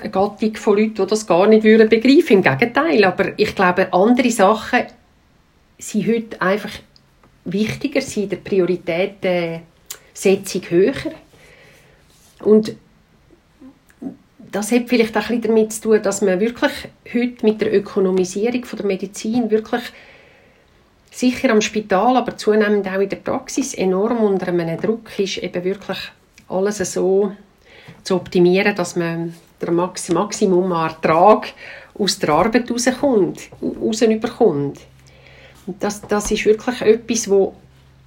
eine 0.00 0.10
Gattung 0.10 0.56
von 0.56 0.76
Leuten, 0.76 0.94
die 0.94 1.06
das 1.06 1.26
gar 1.26 1.46
nicht 1.46 1.64
würden 1.64 1.88
begreifen. 1.88 2.36
Im 2.36 2.42
Gegenteil. 2.42 3.04
Aber 3.04 3.38
ich 3.38 3.54
glaube, 3.54 3.92
andere 3.92 4.30
Sachen 4.30 4.80
sind 5.78 6.06
heute 6.06 6.42
einfach 6.42 6.70
wichtiger, 7.44 8.00
sind 8.00 8.32
der 8.32 8.36
Prioritätensetzung 8.36 10.62
höher. 10.68 10.94
Und 12.40 12.76
das 14.52 14.70
hat 14.70 14.88
vielleicht 14.88 15.16
auch 15.16 15.30
ein 15.30 15.40
damit 15.40 15.72
zu 15.72 15.80
tun, 15.82 16.02
dass 16.02 16.20
man 16.20 16.38
wirklich 16.38 16.72
heute 17.12 17.44
mit 17.44 17.60
der 17.60 17.74
Ökonomisierung 17.74 18.64
von 18.64 18.76
der 18.76 18.86
Medizin 18.86 19.50
wirklich 19.50 19.82
sicher 21.10 21.50
am 21.50 21.62
Spital, 21.62 22.16
aber 22.16 22.36
zunehmend 22.36 22.86
auch 22.86 23.00
in 23.00 23.08
der 23.08 23.16
Praxis 23.16 23.74
enorm 23.74 24.18
unter 24.18 24.48
einem 24.48 24.78
Druck 24.78 25.18
ist, 25.18 25.38
eben 25.38 25.64
wirklich 25.64 25.98
alles 26.48 26.78
so 26.92 27.32
zu 28.02 28.16
optimieren, 28.16 28.76
dass 28.76 28.94
man 28.94 29.34
der 29.60 29.72
Max 29.72 30.10
Maximum 30.10 30.70
Ertrag 30.72 31.48
aus 31.98 32.18
der 32.18 32.30
Arbeit 32.30 32.70
rauskommt, 32.70 33.40
rausüberkommt. 33.62 34.80
Das, 35.80 36.02
das 36.02 36.30
ist 36.30 36.44
wirklich 36.44 36.80
etwas, 36.82 37.30
wo, 37.30 37.54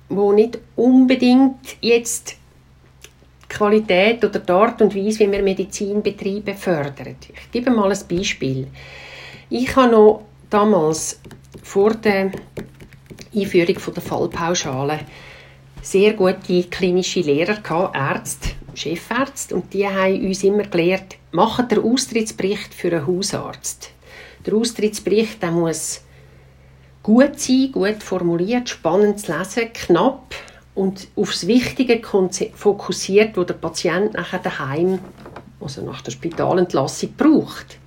wo 0.09 0.31
nicht 0.31 0.59
unbedingt 0.75 1.77
jetzt 1.81 2.35
Qualität 3.55 4.23
oder 4.23 4.39
die 4.39 4.51
Art 4.51 4.81
und 4.81 4.95
Weise, 4.95 5.19
wie 5.21 5.31
wir 5.31 5.41
Medizinbetriebe 5.41 6.53
fördern. 6.53 7.15
Ich 7.33 7.51
gebe 7.51 7.71
mal 7.71 7.91
ein 7.91 8.07
Beispiel. 8.07 8.67
Ich 9.49 9.75
habe 9.75 9.91
noch 9.91 10.23
damals 10.49 11.19
vor 11.63 11.93
der 11.95 12.31
Einführung 13.33 13.93
der 13.93 14.03
Fallpauschale 14.03 14.99
sehr 15.81 16.13
gute 16.13 16.63
klinische 16.63 17.21
Lehrer 17.21 17.91
Ärzte, 17.93 18.49
Chefärzte, 18.73 19.55
und 19.55 19.73
die 19.73 19.87
haben 19.87 20.25
uns 20.25 20.43
immer 20.43 20.63
gelehrt, 20.63 21.15
machen 21.31 21.67
den 21.67 21.79
Austrittsbericht 21.79 22.73
für 22.73 22.91
einen 22.91 23.07
Hausarzt. 23.07 23.91
Der 24.45 24.55
Austrittsbericht 24.55 25.41
der 25.41 25.51
muss 25.51 26.01
gut 27.03 27.39
sein, 27.39 27.71
gut 27.71 28.01
formuliert, 28.01 28.67
spannend 28.69 29.19
zu 29.19 29.31
lesen, 29.31 29.71
knapp, 29.73 30.33
und 30.75 31.07
aufs 31.15 31.47
Wichtige 31.47 32.01
fokussiert, 32.53 33.37
wo 33.37 33.43
der 33.43 33.53
Patient 33.55 34.13
nachher 34.13 34.39
daheim, 34.39 34.99
also 35.59 35.81
nach 35.81 36.01
der 36.01 36.11
Spitalentlassung, 36.11 37.13
braucht. 37.17 37.77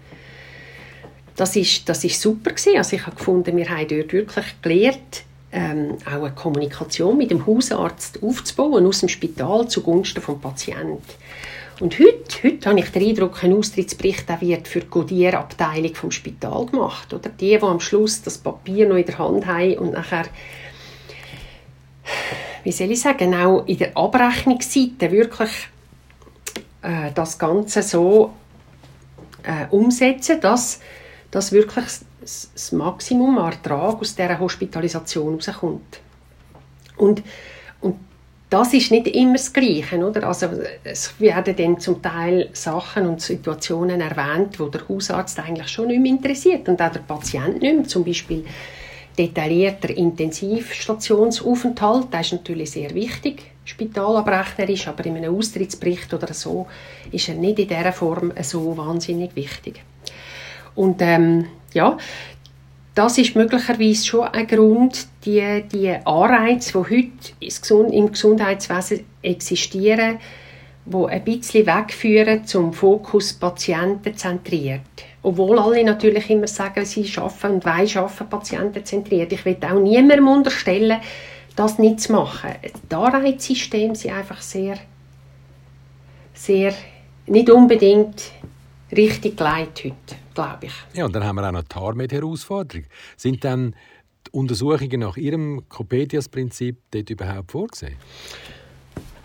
Das 1.37 1.55
ist, 1.55 1.89
das 1.89 2.03
ist 2.03 2.21
super 2.21 2.51
gewesen. 2.51 2.79
Also 2.79 2.97
ich 2.97 3.07
habe 3.07 3.15
gefunden, 3.15 3.57
wir 3.57 3.69
haben 3.69 3.87
dort 3.87 4.13
wirklich 4.13 4.47
gelernt, 4.63 5.23
ähm, 5.53 5.97
auch 6.05 6.25
eine 6.25 6.33
Kommunikation 6.33 7.17
mit 7.17 7.31
dem 7.31 7.47
Hausarzt 7.47 8.23
aufzubauen 8.23 8.87
aus 8.87 9.01
dem 9.01 9.09
Spital 9.09 9.69
zugunsten 9.69 10.23
des 10.23 10.41
Patienten. 10.41 11.03
Und 11.81 11.99
heute, 12.01 12.43
heute 12.43 12.69
habe 12.69 12.81
ich 12.81 12.91
den 12.91 13.07
Eindruck, 13.07 13.45
ein 13.45 13.53
Austrittsbericht 13.53 14.29
der 14.29 14.41
wird 14.41 14.67
für 14.67 14.81
die 14.81 14.89
Codierabteilung 14.89 15.95
vom 15.95 16.11
Spital 16.11 16.67
gemacht. 16.67 17.15
Oder 17.15 17.29
die, 17.29 17.57
die 17.57 17.63
am 17.63 17.79
Schluss 17.79 18.21
das 18.23 18.39
Papier 18.39 18.89
noch 18.89 18.97
in 18.97 19.07
der 19.07 19.19
Hand 19.19 19.47
haben 19.47 19.79
und 19.79 19.93
nachher, 19.93 20.25
wie 22.69 22.73
soll 22.73 22.91
ich 22.91 23.01
sagen, 23.01 23.35
auch 23.35 23.65
in 23.65 23.79
der 23.79 23.97
Abrechnungsseite 23.97 25.11
wirklich 25.11 25.51
äh, 26.83 27.11
das 27.15 27.39
Ganze 27.39 27.81
so 27.81 28.35
äh, 29.43 29.75
umsetzen, 29.75 30.39
dass, 30.39 30.79
dass 31.31 31.51
wirklich 31.51 31.87
das 32.21 32.73
Maximum 32.73 33.39
Ertrag 33.39 33.99
aus 34.03 34.15
dieser 34.15 34.39
Hospitalisation 34.39 35.37
rauskommt. 35.37 36.01
Und, 36.99 37.23
und 37.81 37.97
das 38.51 38.75
ist 38.75 38.91
nicht 38.91 39.07
immer 39.07 39.33
das 39.33 39.51
Gleiche. 39.51 39.97
Oder? 40.07 40.29
Also, 40.29 40.51
es 40.85 41.19
werden 41.19 41.57
dann 41.57 41.81
zum 41.81 42.03
Teil 42.03 42.51
Sachen 42.53 43.07
und 43.07 43.23
Situationen 43.23 44.03
erwähnt, 44.03 44.61
wo 44.61 44.67
der 44.67 44.87
Hausarzt 44.87 45.39
eigentlich 45.39 45.69
schon 45.69 45.87
nicht 45.87 46.03
mehr 46.03 46.13
interessiert 46.13 46.69
und 46.69 46.83
auch 46.83 46.93
der 46.93 47.01
Patient 47.01 47.63
nicht 47.63 47.77
mehr. 47.77 47.85
Zum 47.85 48.05
Beispiel 48.05 48.45
detaillierter 49.19 49.91
Intensivstationsaufenthalt, 49.91 52.07
das 52.11 52.27
ist 52.27 52.33
natürlich 52.33 52.71
sehr 52.71 52.95
wichtig, 52.95 53.43
spitalabrechnerisch, 53.65 54.87
aber 54.89 55.07
in 55.07 55.17
einem 55.17 55.35
Austrittsbericht 55.35 56.13
oder 56.15 56.33
so 56.33 56.67
ist 57.11 57.29
er 57.29 57.35
nicht 57.35 57.59
in 57.59 57.69
dieser 57.69 57.93
Form 57.93 58.33
so 58.43 58.77
wahnsinnig 58.77 59.35
wichtig. 59.37 59.83
Und 60.75 61.03
ähm, 61.03 61.47
ja, 61.75 61.99
das 62.95 63.19
ist 63.19 63.37
möglicherweise 63.37 64.07
schon 64.07 64.29
ein 64.29 64.47
Grund, 64.47 65.07
die, 65.25 65.65
die 65.73 65.91
Anreize, 65.91 66.73
die 66.73 66.97
heute 66.97 67.35
im 67.95 68.11
Gesundheitswesen 68.11 69.05
existieren, 69.23 70.19
wo 70.85 71.07
ein 71.07 71.23
bisschen 71.23 71.67
wegführen 71.67 72.45
zum 72.45 72.73
Fokus 72.73 73.35
patientenzentriert. 73.35 74.81
Obwohl 75.29 75.59
alle 75.59 75.85
natürlich 75.85 76.31
immer 76.31 76.47
sagen, 76.47 76.87
sie 76.87 77.07
schaffen 77.07 77.57
und 77.57 77.67
wollen 77.67 77.87
schaffen 77.87 78.31
patientenzentriert. 78.31 79.31
Ich 79.31 79.45
will 79.45 79.59
auch 79.61 79.79
niemandem 79.79 80.27
unterstellen, 80.27 81.01
das 81.55 81.79
nicht 81.79 82.01
zu 82.01 82.13
machen. 82.13 82.53
Die 82.91 82.95
Anreizsysteme 82.95 83.95
sind 83.95 84.15
einfach 84.15 84.41
sehr, 84.41 84.79
sehr 86.33 86.73
nicht 87.27 87.51
unbedingt 87.51 88.31
richtig 88.91 89.37
geleitet 89.37 89.85
heute 89.85 90.17
glaube 90.39 90.67
ich. 90.67 90.73
Ja, 90.95 91.05
und 91.05 91.15
dann 91.15 91.25
haben 91.25 91.37
wir 91.37 91.49
auch 91.49 91.53
noch 91.53 91.65
die 91.65 91.75
Haarmed-Herausforderung. 91.75 92.85
Sind 93.17 93.45
dann 93.45 93.75
die 94.27 94.31
Untersuchungen 94.31 95.01
nach 95.01 95.17
Ihrem 95.17 95.69
Copedias-Prinzip 95.69 96.77
dort 96.93 97.11
überhaupt 97.11 97.51
vorgesehen? 97.51 97.97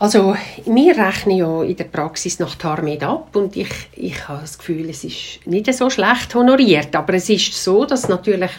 Also, 0.04 0.36
wir 0.66 0.98
rechnen 0.98 1.38
ja 1.38 1.64
in 1.64 1.78
der 1.78 1.86
Praxis 1.86 2.38
nach 2.38 2.56
Tarmed 2.56 3.02
ab 3.04 3.34
und 3.38 3.56
ich, 3.56 3.70
ich 3.96 4.28
habe 4.28 4.42
das 4.42 4.58
Gefühl, 4.58 4.90
es 4.90 5.06
ist 5.06 5.48
nicht 5.48 5.74
so 5.74 5.90
schlecht 5.90 6.36
honoriert, 6.36 6.94
aber 6.94 7.14
es 7.14 7.30
ist 7.30 7.54
so, 7.54 7.86
dass 7.86 8.10
natürlich 8.10 8.52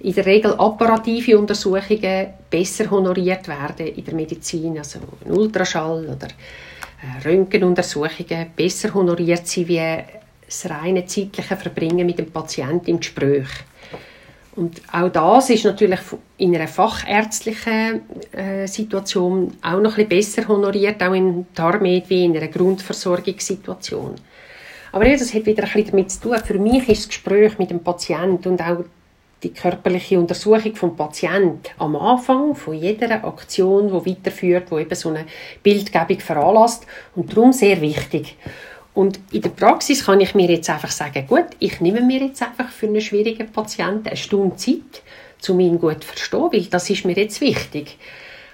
in 0.00 0.12
der 0.12 0.26
Regel 0.26 0.52
apparative 0.58 1.38
Untersuchungen 1.38 2.26
besser 2.50 2.90
honoriert 2.90 3.48
werden 3.48 3.86
in 3.86 4.04
der 4.04 4.12
Medizin, 4.12 4.76
also 4.76 4.98
ein 5.24 5.32
Ultraschall 5.32 6.04
oder 6.04 6.28
äh, 6.28 7.26
Röntgenuntersuchungen 7.26 8.50
besser 8.54 8.92
honoriert 8.92 9.46
sind 9.46 9.68
wie 9.68 10.04
das 10.44 10.68
reine 10.68 11.06
zeitliche 11.06 11.56
Verbringen 11.56 12.04
mit 12.04 12.18
dem 12.18 12.30
Patienten 12.30 12.90
im 12.90 13.00
Gespräch. 13.00 13.48
Und 14.58 14.82
auch 14.92 15.08
das 15.08 15.50
ist 15.50 15.64
natürlich 15.64 16.00
in 16.36 16.52
einer 16.52 16.66
fachärztlichen 16.66 18.00
äh, 18.32 18.66
Situation 18.66 19.52
auch 19.62 19.80
noch 19.80 19.96
ein 19.98 20.08
bisschen 20.08 20.42
besser 20.42 20.48
honoriert, 20.48 21.00
auch 21.00 21.14
in 21.14 21.46
Tarmed 21.54 22.10
wie 22.10 22.24
in 22.24 22.36
einer 22.36 22.48
Grundversorgungssituation. 22.48 24.16
Aber 24.90 25.06
ja, 25.06 25.16
das 25.16 25.32
hat 25.32 25.46
wieder 25.46 25.62
ein 25.62 25.70
bisschen 25.72 25.90
damit 25.92 26.10
zu 26.10 26.22
tun. 26.22 26.38
Für 26.44 26.58
mich 26.58 26.88
ist 26.88 27.02
das 27.02 27.08
Gespräch 27.08 27.56
mit 27.60 27.70
dem 27.70 27.84
Patienten 27.84 28.48
und 28.48 28.60
auch 28.60 28.82
die 29.44 29.52
körperliche 29.52 30.18
Untersuchung 30.18 30.74
vom 30.74 30.96
Patienten 30.96 31.60
am 31.78 31.94
Anfang 31.94 32.56
von 32.56 32.74
jeder 32.74 33.24
Aktion, 33.24 33.86
die 33.86 34.10
weiterführt, 34.10 34.72
wo 34.72 34.80
eben 34.80 34.94
so 34.96 35.10
eine 35.10 35.26
Bildgebung 35.62 36.18
veranlasst 36.18 36.84
und 37.14 37.30
darum 37.30 37.52
sehr 37.52 37.80
wichtig. 37.80 38.36
Und 38.94 39.20
in 39.30 39.42
der 39.42 39.50
Praxis 39.50 40.04
kann 40.06 40.20
ich 40.20 40.34
mir 40.34 40.50
jetzt 40.50 40.70
einfach 40.70 40.90
sagen, 40.90 41.26
gut, 41.26 41.46
ich 41.58 41.80
nehme 41.80 42.00
mir 42.00 42.20
jetzt 42.20 42.42
einfach 42.42 42.68
für 42.68 42.86
einen 42.86 43.00
schwierigen 43.00 43.52
Patienten 43.52 44.08
eine 44.08 44.16
Stunde 44.16 44.56
Zeit, 44.56 45.02
um 45.48 45.60
ihn 45.60 45.78
gut 45.78 46.02
zu 46.02 46.08
verstehen, 46.08 46.48
weil 46.52 46.64
das 46.64 46.90
ist 46.90 47.04
mir 47.04 47.16
jetzt 47.16 47.40
wichtig. 47.40 47.96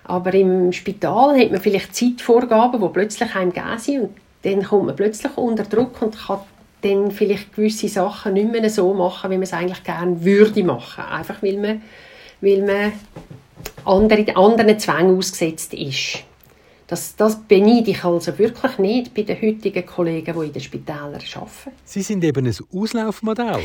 Aber 0.04 0.34
im 0.34 0.70
Spital 0.72 1.38
hat 1.40 1.50
man 1.50 1.60
vielleicht 1.60 1.96
Zeitvorgaben, 1.96 2.80
die 2.80 2.88
plötzlich 2.88 3.34
einem 3.34 3.52
gegeben 3.52 3.78
sind 3.78 4.00
und 4.00 4.10
dann 4.42 4.62
kommt 4.62 4.86
man 4.86 4.96
plötzlich 4.96 5.34
unter 5.36 5.64
Druck 5.64 6.02
und 6.02 6.18
kann 6.18 6.40
dann 6.82 7.10
vielleicht 7.10 7.54
gewisse 7.54 7.88
Sachen 7.88 8.34
nicht 8.34 8.52
mehr 8.52 8.68
so 8.68 8.92
machen, 8.92 9.30
wie 9.30 9.36
man 9.36 9.44
es 9.44 9.54
eigentlich 9.54 9.82
gerne 9.82 10.22
würde 10.22 10.62
machen. 10.62 11.04
Einfach 11.04 11.42
weil 11.42 11.56
man, 11.56 11.82
weil 12.42 12.62
man 12.62 12.92
andere, 13.86 14.36
anderen 14.36 14.78
Zwängen 14.78 15.16
ausgesetzt 15.16 15.72
ist. 15.72 16.18
Das, 16.86 17.16
das 17.16 17.40
beneide 17.40 17.90
ich 17.90 18.04
also 18.04 18.38
wirklich 18.38 18.78
nicht 18.78 19.14
bei 19.14 19.22
den 19.22 19.40
heutigen 19.40 19.86
Kollegen, 19.86 20.38
die 20.38 20.46
in 20.46 20.52
den 20.52 20.60
Spitälern 20.60 21.14
arbeiten. 21.14 21.50
Sie 21.84 22.02
sind 22.02 22.22
eben 22.22 22.46
ein 22.46 22.54
Auslaufmodell. 22.72 23.60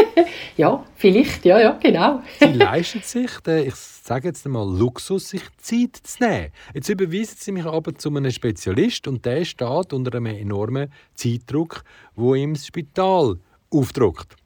ja, 0.56 0.82
vielleicht, 0.96 1.44
ja, 1.44 1.60
ja, 1.60 1.78
genau. 1.82 2.22
Sie 2.40 2.46
leisten 2.46 3.02
sich, 3.02 3.30
den, 3.40 3.68
ich 3.68 3.74
sage 3.74 4.28
jetzt 4.28 4.46
einmal, 4.46 4.66
Luxus, 4.66 5.28
sich 5.28 5.42
Zeit 5.58 5.98
zu 6.02 6.24
nehmen. 6.24 6.48
Jetzt 6.72 6.88
überweisen 6.88 7.36
Sie 7.38 7.52
mich 7.52 7.66
aber 7.66 7.94
zu 7.94 8.08
einem 8.08 8.30
Spezialist 8.30 9.06
und 9.06 9.24
der 9.26 9.44
steht 9.44 9.92
unter 9.92 10.16
einem 10.16 10.26
enormen 10.26 10.90
Zeitdruck, 11.14 11.84
wo 12.16 12.34
ihm 12.34 12.54
das 12.54 12.66
Spital 12.66 13.36
aufdruckt. 13.70 14.36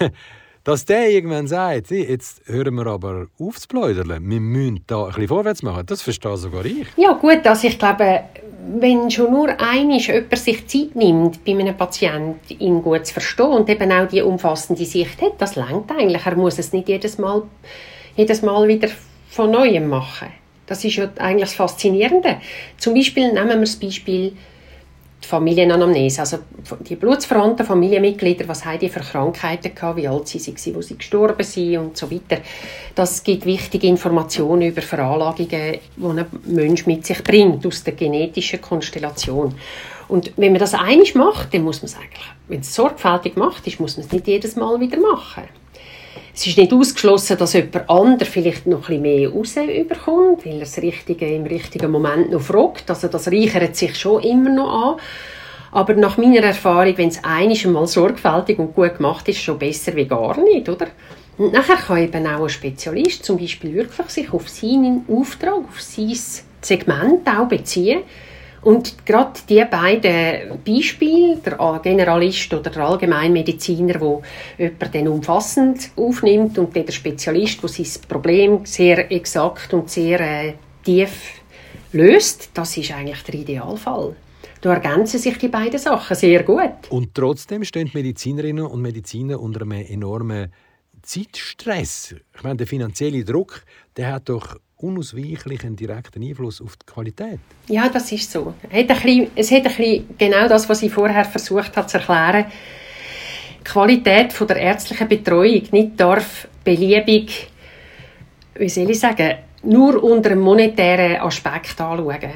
Dass 0.66 0.84
der 0.84 1.08
irgendwann 1.10 1.46
sagt, 1.46 1.92
jetzt 1.92 2.42
hören 2.46 2.74
wir 2.74 2.88
aber 2.88 3.28
auf 3.38 3.60
zu 3.60 3.68
pläudern, 3.68 4.08
wir 4.08 4.40
müssen 4.40 4.82
da 4.88 5.04
ein 5.04 5.12
bisschen 5.12 5.28
vorwärts 5.28 5.62
machen, 5.62 5.86
das 5.86 6.02
verstehe 6.02 6.36
sogar 6.36 6.64
ich. 6.64 6.88
Ja 6.96 7.12
gut, 7.12 7.46
also 7.46 7.68
ich 7.68 7.78
glaube, 7.78 8.24
wenn 8.80 9.08
schon 9.08 9.30
nur 9.30 9.48
einisch 9.60 10.08
jemand 10.08 10.36
sich 10.36 10.66
Zeit 10.66 10.96
nimmt, 10.96 11.44
bei 11.44 11.52
einem 11.52 11.76
Patienten 11.76 12.58
ihn 12.58 12.82
gut 12.82 13.06
zu 13.06 13.12
verstehen 13.12 13.46
und 13.46 13.68
eben 13.68 13.92
auch 13.92 14.08
die 14.08 14.22
umfassende 14.22 14.84
Sicht 14.84 15.22
hat, 15.22 15.34
das 15.40 15.54
langt 15.54 15.88
eigentlich. 15.92 16.26
Er 16.26 16.34
muss 16.34 16.58
es 16.58 16.72
nicht 16.72 16.88
jedes 16.88 17.16
Mal, 17.16 17.44
jedes 18.16 18.42
Mal 18.42 18.66
wieder 18.66 18.88
von 19.30 19.52
Neuem 19.52 19.86
machen. 19.86 20.30
Das 20.66 20.84
ist 20.84 20.96
ja 20.96 21.08
eigentlich 21.18 21.42
das 21.42 21.54
Faszinierende. 21.54 22.38
Zum 22.76 22.94
Beispiel 22.94 23.32
nehmen 23.32 23.50
wir 23.50 23.60
das 23.60 23.76
Beispiel 23.76 24.32
Familienanamnese, 25.26 26.20
also 26.20 26.38
die 26.80 26.96
blutsverwandten 26.96 27.66
Familienmitglieder, 27.66 28.46
was 28.48 28.64
haben 28.64 28.78
die 28.78 28.88
für 28.88 29.00
Krankheiten 29.00 29.74
gehabt, 29.74 29.96
wie 29.96 30.08
alt 30.08 30.28
sie 30.28 30.38
waren, 30.38 30.74
wo 30.76 30.82
sie 30.82 30.96
gestorben 30.96 31.42
sind 31.42 31.78
und 31.78 31.96
so 31.96 32.10
weiter. 32.10 32.42
Das 32.94 33.22
gibt 33.22 33.44
wichtige 33.44 33.88
Informationen 33.88 34.62
über 34.62 34.82
Veranlagungen, 34.82 35.78
die 35.96 36.04
ein 36.04 36.26
Mensch 36.44 36.86
mit 36.86 37.04
sich 37.04 37.22
bringt, 37.22 37.66
aus 37.66 37.82
der 37.84 37.94
genetischen 37.94 38.60
Konstellation. 38.60 39.54
Und 40.08 40.32
wenn 40.36 40.52
man 40.52 40.60
das 40.60 40.74
einig 40.74 41.14
macht, 41.14 41.52
dann 41.52 41.64
muss 41.64 41.82
man 41.82 41.86
es 41.86 41.96
eigentlich, 41.96 42.26
wenn 42.48 42.60
es 42.60 42.74
sorgfältig 42.74 43.36
macht 43.36 43.66
ist, 43.66 43.80
muss 43.80 43.96
man 43.96 44.06
es 44.06 44.12
nicht 44.12 44.26
jedes 44.28 44.54
Mal 44.54 44.78
wieder 44.80 44.98
machen. 44.98 45.44
Es 46.38 46.46
ist 46.46 46.58
nicht 46.58 46.70
ausgeschlossen, 46.70 47.38
dass 47.38 47.54
jemand 47.54 47.88
anderes 47.88 48.28
vielleicht 48.28 48.66
noch 48.66 48.90
ein 48.90 49.00
bisschen 49.00 49.02
mehr 49.02 49.30
rausbekommt, 49.30 50.44
weil 50.44 50.52
er 50.52 50.60
das 50.60 50.76
Richtige 50.76 51.26
im 51.34 51.44
richtigen 51.44 51.90
Moment 51.90 52.30
noch 52.30 52.42
fragt. 52.42 52.90
Also 52.90 53.08
das 53.08 53.28
reichert 53.28 53.74
sich 53.74 53.98
schon 53.98 54.22
immer 54.22 54.50
noch 54.50 54.68
an. 54.68 55.00
Aber 55.72 55.94
nach 55.94 56.18
meiner 56.18 56.42
Erfahrung, 56.42 56.92
wenn 56.98 57.08
es 57.08 57.24
einmal 57.24 57.86
sorgfältig 57.86 58.58
und 58.58 58.74
gut 58.74 58.98
gemacht 58.98 59.26
ist, 59.30 59.40
schon 59.40 59.58
besser 59.58 59.96
wie 59.96 60.04
gar 60.04 60.38
nicht, 60.38 60.68
oder? 60.68 60.88
Und 61.38 61.54
nachher 61.54 61.76
kann 61.76 62.02
eben 62.04 62.26
auch 62.26 62.42
ein 62.42 62.50
Spezialist 62.50 63.24
zum 63.24 63.38
Beispiel 63.38 63.72
wirklich 63.72 64.08
sich 64.08 64.30
auf 64.30 64.46
seinen 64.50 65.06
Auftrag, 65.08 65.64
auf 65.66 65.80
sein 65.80 66.14
Segment 66.60 67.26
auch 67.26 67.48
beziehen 67.48 68.02
und 68.66 69.06
gerade 69.06 69.38
die 69.48 69.64
beiden 69.64 70.58
Beispiele, 70.64 71.36
der 71.36 71.80
Generalist 71.84 72.52
oder 72.52 72.68
der 72.68 72.84
Allgemeinmediziner, 72.84 74.00
wo 74.00 74.22
jemand 74.58 74.92
dann 74.92 75.06
umfassend 75.06 75.90
aufnimmt 75.94 76.58
und 76.58 76.74
der 76.74 76.90
Spezialist, 76.90 77.62
wo 77.62 77.68
sein 77.68 77.86
Problem 78.08 78.66
sehr 78.66 79.12
exakt 79.12 79.72
und 79.72 79.88
sehr 79.88 80.20
äh, 80.20 80.54
tief 80.84 81.42
löst, 81.92 82.50
das 82.54 82.76
ist 82.76 82.90
eigentlich 82.90 83.22
der 83.22 83.34
Idealfall. 83.36 84.16
Da 84.60 84.74
ergänzen 84.74 85.20
sich 85.20 85.38
die 85.38 85.46
beiden 85.46 85.78
Sachen 85.78 86.16
sehr 86.16 86.42
gut. 86.42 86.90
Und 86.90 87.14
trotzdem 87.14 87.62
stehen 87.62 87.88
Medizinerinnen 87.94 88.66
und 88.66 88.82
Mediziner 88.82 89.38
unter 89.38 89.62
einem 89.62 89.84
enormen 89.86 90.52
Zeitstress. 91.02 92.16
Ich 92.34 92.42
meine, 92.42 92.56
der 92.56 92.66
finanzielle 92.66 93.24
Druck, 93.24 93.62
der 93.96 94.12
hat 94.12 94.28
doch 94.28 94.56
unausweichlich 94.78 95.64
einen 95.64 95.76
direkten 95.76 96.22
Einfluss 96.22 96.60
auf 96.60 96.76
die 96.76 96.86
Qualität. 96.86 97.40
Ja, 97.68 97.88
das 97.88 98.12
ist 98.12 98.30
so. 98.30 98.54
Es 98.70 98.78
hat 98.78 98.90
ein 98.90 99.02
bisschen, 99.02 99.30
es 99.34 99.50
hat 99.50 99.66
ein 99.66 100.08
genau 100.18 100.48
das, 100.48 100.68
was 100.68 100.82
ich 100.82 100.92
vorher 100.92 101.24
versucht 101.24 101.76
habe 101.76 101.86
zu 101.86 101.98
erklären. 101.98 102.46
Die 103.60 103.64
Qualität 103.64 104.32
von 104.32 104.46
der 104.46 104.58
ärztlichen 104.58 105.08
Betreuung 105.08 105.62
nicht 105.72 105.98
darf 105.98 106.46
beliebig, 106.62 107.48
wie 108.54 108.68
soll 108.68 108.90
ich 108.90 109.00
sagen, 109.00 109.36
nur 109.62 110.02
unter 110.02 110.30
einem 110.30 110.40
monetären 110.40 111.20
Aspekt 111.20 111.80
anschauen. 111.80 112.30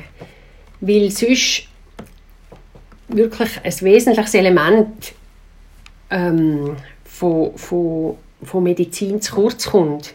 Weil 0.80 1.10
sonst 1.10 1.68
wirklich 3.08 3.60
ein 3.62 3.80
wesentliches 3.82 4.34
Element 4.34 5.12
ähm, 6.10 6.76
von, 7.04 7.56
von, 7.56 8.16
von 8.42 8.62
Medizin 8.62 9.20
zu 9.20 9.34
kurz 9.34 9.66
kommt. 9.66 10.14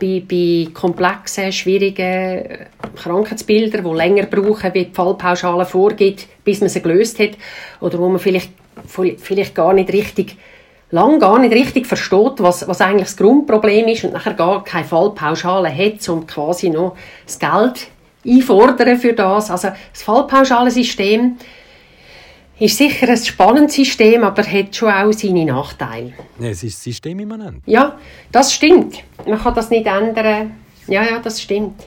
Bei, 0.00 0.22
bei 0.28 0.68
komplexen, 0.74 1.52
schwierigen 1.52 2.66
Krankheitsbildern, 2.96 3.84
die 3.84 3.96
länger 3.96 4.26
brauchen, 4.26 4.74
wie 4.74 4.86
die 4.86 4.94
Fallpauschale 4.94 5.64
vorgibt, 5.66 6.26
bis 6.44 6.60
man 6.60 6.68
sie 6.68 6.82
gelöst 6.82 7.20
hat, 7.20 7.38
oder 7.80 7.98
wo 8.00 8.08
man 8.08 8.18
vielleicht, 8.18 8.50
vielleicht 9.18 9.54
gar 9.54 9.72
nicht 9.72 9.92
richtig 9.92 10.36
lang 10.94 11.18
gar 11.18 11.38
nicht 11.40 11.52
richtig 11.52 11.86
versteht, 11.86 12.34
was, 12.38 12.66
was 12.68 12.80
eigentlich 12.80 13.08
das 13.08 13.16
Grundproblem 13.16 13.88
ist 13.88 14.04
und 14.04 14.12
nachher 14.12 14.34
gar 14.34 14.62
keine 14.62 14.84
Fallpauschale 14.84 15.74
hat, 15.76 16.08
um 16.08 16.26
quasi 16.26 16.70
noch 16.70 16.96
das 17.26 17.38
Geld 17.38 17.88
einfordern 18.26 18.98
für 18.98 19.12
das. 19.12 19.50
Also 19.50 19.68
das 19.92 20.02
Fallpauschalensystem 20.02 21.36
ist 22.58 22.78
sicher 22.78 23.08
ein 23.08 23.16
spannendes 23.16 23.74
System, 23.74 24.22
aber 24.22 24.42
hat 24.42 24.74
schon 24.74 24.90
auch 24.90 25.12
seine 25.12 25.44
Nachteile. 25.44 26.12
Ja, 26.38 26.48
es 26.48 26.62
ist 26.62 26.82
systemimmanent. 26.82 27.62
Ja, 27.66 27.98
das 28.30 28.52
stimmt. 28.52 29.02
Man 29.26 29.38
kann 29.38 29.54
das 29.54 29.70
nicht 29.70 29.86
ändern. 29.86 30.52
Ja, 30.86 31.02
ja, 31.02 31.18
das 31.18 31.40
stimmt. 31.42 31.82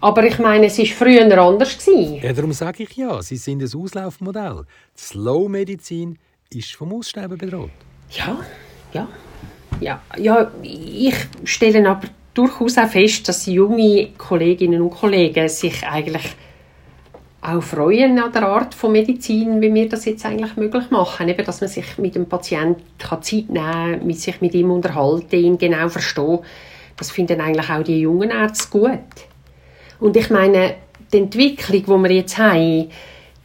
Aber 0.00 0.24
ich 0.24 0.38
meine, 0.38 0.66
es 0.66 0.78
war 0.78 0.86
früher 0.86 1.38
anders. 1.40 1.78
Gewesen. 1.78 2.20
Ja, 2.22 2.32
darum 2.32 2.52
sage 2.52 2.82
ich 2.82 2.96
ja, 2.96 3.22
Sie 3.22 3.36
sind 3.36 3.62
ein 3.62 3.80
Auslaufmodell. 3.80 4.64
Die 4.96 5.00
Slow-Medizin 5.00 6.18
ist 6.52 6.74
vom 6.74 6.92
Aussterben 6.92 7.38
bedroht. 7.38 7.70
Ja, 8.10 8.38
ja. 8.92 9.08
Ja, 9.80 10.00
ja, 10.16 10.50
ich 10.62 11.14
stelle 11.44 11.88
aber 11.88 12.08
durchaus 12.34 12.78
auch 12.78 12.88
fest, 12.88 13.28
dass 13.28 13.46
junge 13.46 14.10
Kolleginnen 14.18 14.80
und 14.82 14.90
Kollegen 14.90 15.48
sich 15.48 15.82
eigentlich 15.86 16.22
auch 17.42 17.62
freuen 17.62 18.18
an 18.20 18.32
der 18.32 18.46
Art 18.46 18.72
von 18.72 18.92
Medizin, 18.92 19.60
wie 19.60 19.74
wir 19.74 19.88
das 19.88 20.04
jetzt 20.04 20.24
eigentlich 20.24 20.56
möglich 20.56 20.90
machen. 20.90 21.28
Eben, 21.28 21.44
dass 21.44 21.60
man 21.60 21.68
sich 21.68 21.98
mit 21.98 22.14
dem 22.14 22.26
Patienten 22.26 22.82
Zeit 23.00 23.48
nehmen 23.48 24.00
kann, 24.00 24.12
sich 24.12 24.40
mit 24.40 24.54
ihm 24.54 24.70
unterhalten, 24.70 25.36
ihn 25.36 25.58
genau 25.58 25.88
verstehen. 25.88 26.38
Das 26.96 27.10
finden 27.10 27.40
eigentlich 27.40 27.68
auch 27.68 27.82
die 27.82 28.00
jungen 28.00 28.30
Ärzte 28.30 28.70
gut. 28.70 29.00
Und 29.98 30.16
ich 30.16 30.30
meine, 30.30 30.74
die 31.12 31.18
Entwicklung, 31.18 31.82
die 31.82 32.08
wir 32.08 32.16
jetzt 32.16 32.38
haben, 32.38 32.90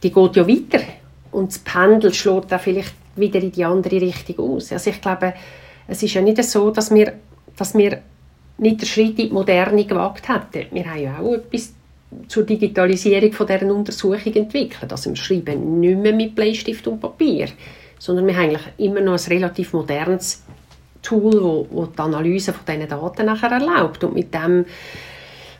die 0.02 0.12
geht 0.12 0.36
ja 0.36 0.46
weiter. 0.46 0.84
Und 1.32 1.50
das 1.50 1.58
Pendel 1.58 2.14
schlägt 2.14 2.54
auch 2.54 2.60
vielleicht 2.60 2.94
wieder 3.16 3.40
in 3.40 3.50
die 3.50 3.64
andere 3.64 4.00
Richtung 4.00 4.54
aus. 4.54 4.72
Also 4.72 4.90
ich 4.90 5.00
glaube, 5.00 5.34
es 5.88 6.02
ist 6.04 6.14
ja 6.14 6.22
nicht 6.22 6.42
so, 6.44 6.70
dass 6.70 6.94
wir, 6.94 7.14
dass 7.56 7.76
wir 7.76 8.00
nicht 8.58 8.80
den 8.80 8.86
Schritt 8.86 9.18
in 9.18 9.28
die 9.28 9.30
Moderne 9.30 9.84
gewagt 9.84 10.28
hätten. 10.28 10.72
Wir 10.72 10.88
haben 10.88 11.02
ja 11.02 11.18
auch 11.18 11.34
etwas 11.34 11.74
zur 12.26 12.44
Digitalisierung 12.44 13.32
von 13.32 13.46
deren 13.46 13.70
Untersuchung 13.70 14.34
entwickelt. 14.34 14.90
Also 14.90 15.10
wir 15.10 15.16
schreiben 15.16 15.80
nicht 15.80 15.98
mehr 15.98 16.12
mit 16.12 16.34
Bleistift 16.34 16.86
und 16.86 17.00
Papier, 17.00 17.48
sondern 17.98 18.26
wir 18.26 18.36
haben 18.36 18.44
eigentlich 18.44 18.68
immer 18.78 19.00
noch 19.00 19.12
ein 19.12 19.32
relativ 19.32 19.72
modernes 19.72 20.42
Tool, 21.02 21.66
wo 21.70 21.86
die 21.86 21.98
Analyse 21.98 22.52
von 22.52 22.64
diesen 22.66 22.88
Daten 22.88 23.26
nachher 23.26 23.50
erlaubt. 23.50 24.02
Und 24.04 24.14
mit 24.14 24.32
dem 24.34 24.64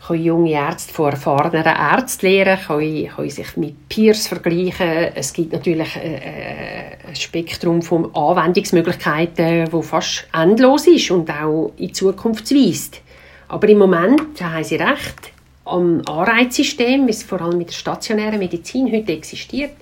können 0.07 0.25
junge 0.25 0.53
Ärzte 0.53 0.93
von 0.93 1.11
erfahrenen 1.11 1.65
Ärzten 1.65 2.27
lernen, 2.27 2.59
können, 2.67 3.09
können 3.09 3.31
sich 3.31 3.57
mit 3.57 3.89
Peers 3.89 4.27
vergleichen. 4.27 4.89
Es 5.15 5.33
gibt 5.33 5.53
natürlich 5.53 5.97
äh, 5.97 6.17
äh, 6.17 7.09
ein 7.09 7.15
Spektrum 7.17 7.83
von 7.83 8.15
Anwendungsmöglichkeiten, 8.15 9.69
das 9.71 9.87
fast 9.87 10.27
endlos 10.33 10.87
ist 10.87 11.11
und 11.11 11.31
auch 11.31 11.73
in 11.77 11.93
Zukunft 11.93 12.51
weist. 12.51 13.03
Aber 13.49 13.69
im 13.69 13.79
Moment, 13.79 14.23
da 14.39 14.53
haben 14.53 14.65
Sie 14.65 14.77
recht, 14.77 15.33
am 15.69 16.03
Anreizsystem, 16.07 17.07
wie 17.07 17.11
es 17.11 17.23
vor 17.23 17.41
allem 17.41 17.59
mit 17.59 17.69
der 17.69 17.75
stationären 17.75 18.39
Medizin 18.39 18.93
heute 18.93 19.13
existiert, 19.13 19.73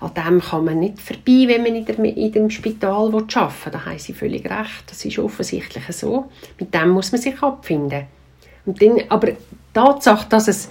an 0.00 0.14
dem 0.14 0.40
kann 0.40 0.64
man 0.64 0.80
nicht 0.80 1.00
vorbei, 1.00 1.44
wenn 1.46 1.62
man 1.62 1.76
in, 1.76 1.84
der, 1.84 1.94
dem 2.30 2.50
Spital 2.50 3.14
arbeiten 3.14 3.28
will. 3.28 3.72
Da 3.72 3.84
haben 3.84 3.98
Sie 3.98 4.12
völlig 4.12 4.44
recht. 4.44 4.84
Das 4.88 5.04
ist 5.04 5.18
offensichtlich 5.18 5.84
so. 5.90 6.24
Mit 6.58 6.74
dem 6.74 6.90
muss 6.90 7.12
man 7.12 7.20
sich 7.20 7.40
abfinden. 7.40 8.06
Und 8.66 8.82
dann, 8.82 9.00
aber 9.08 9.28
die 9.28 9.36
Tatsache, 9.72 10.28
dass 10.28 10.48
es 10.48 10.70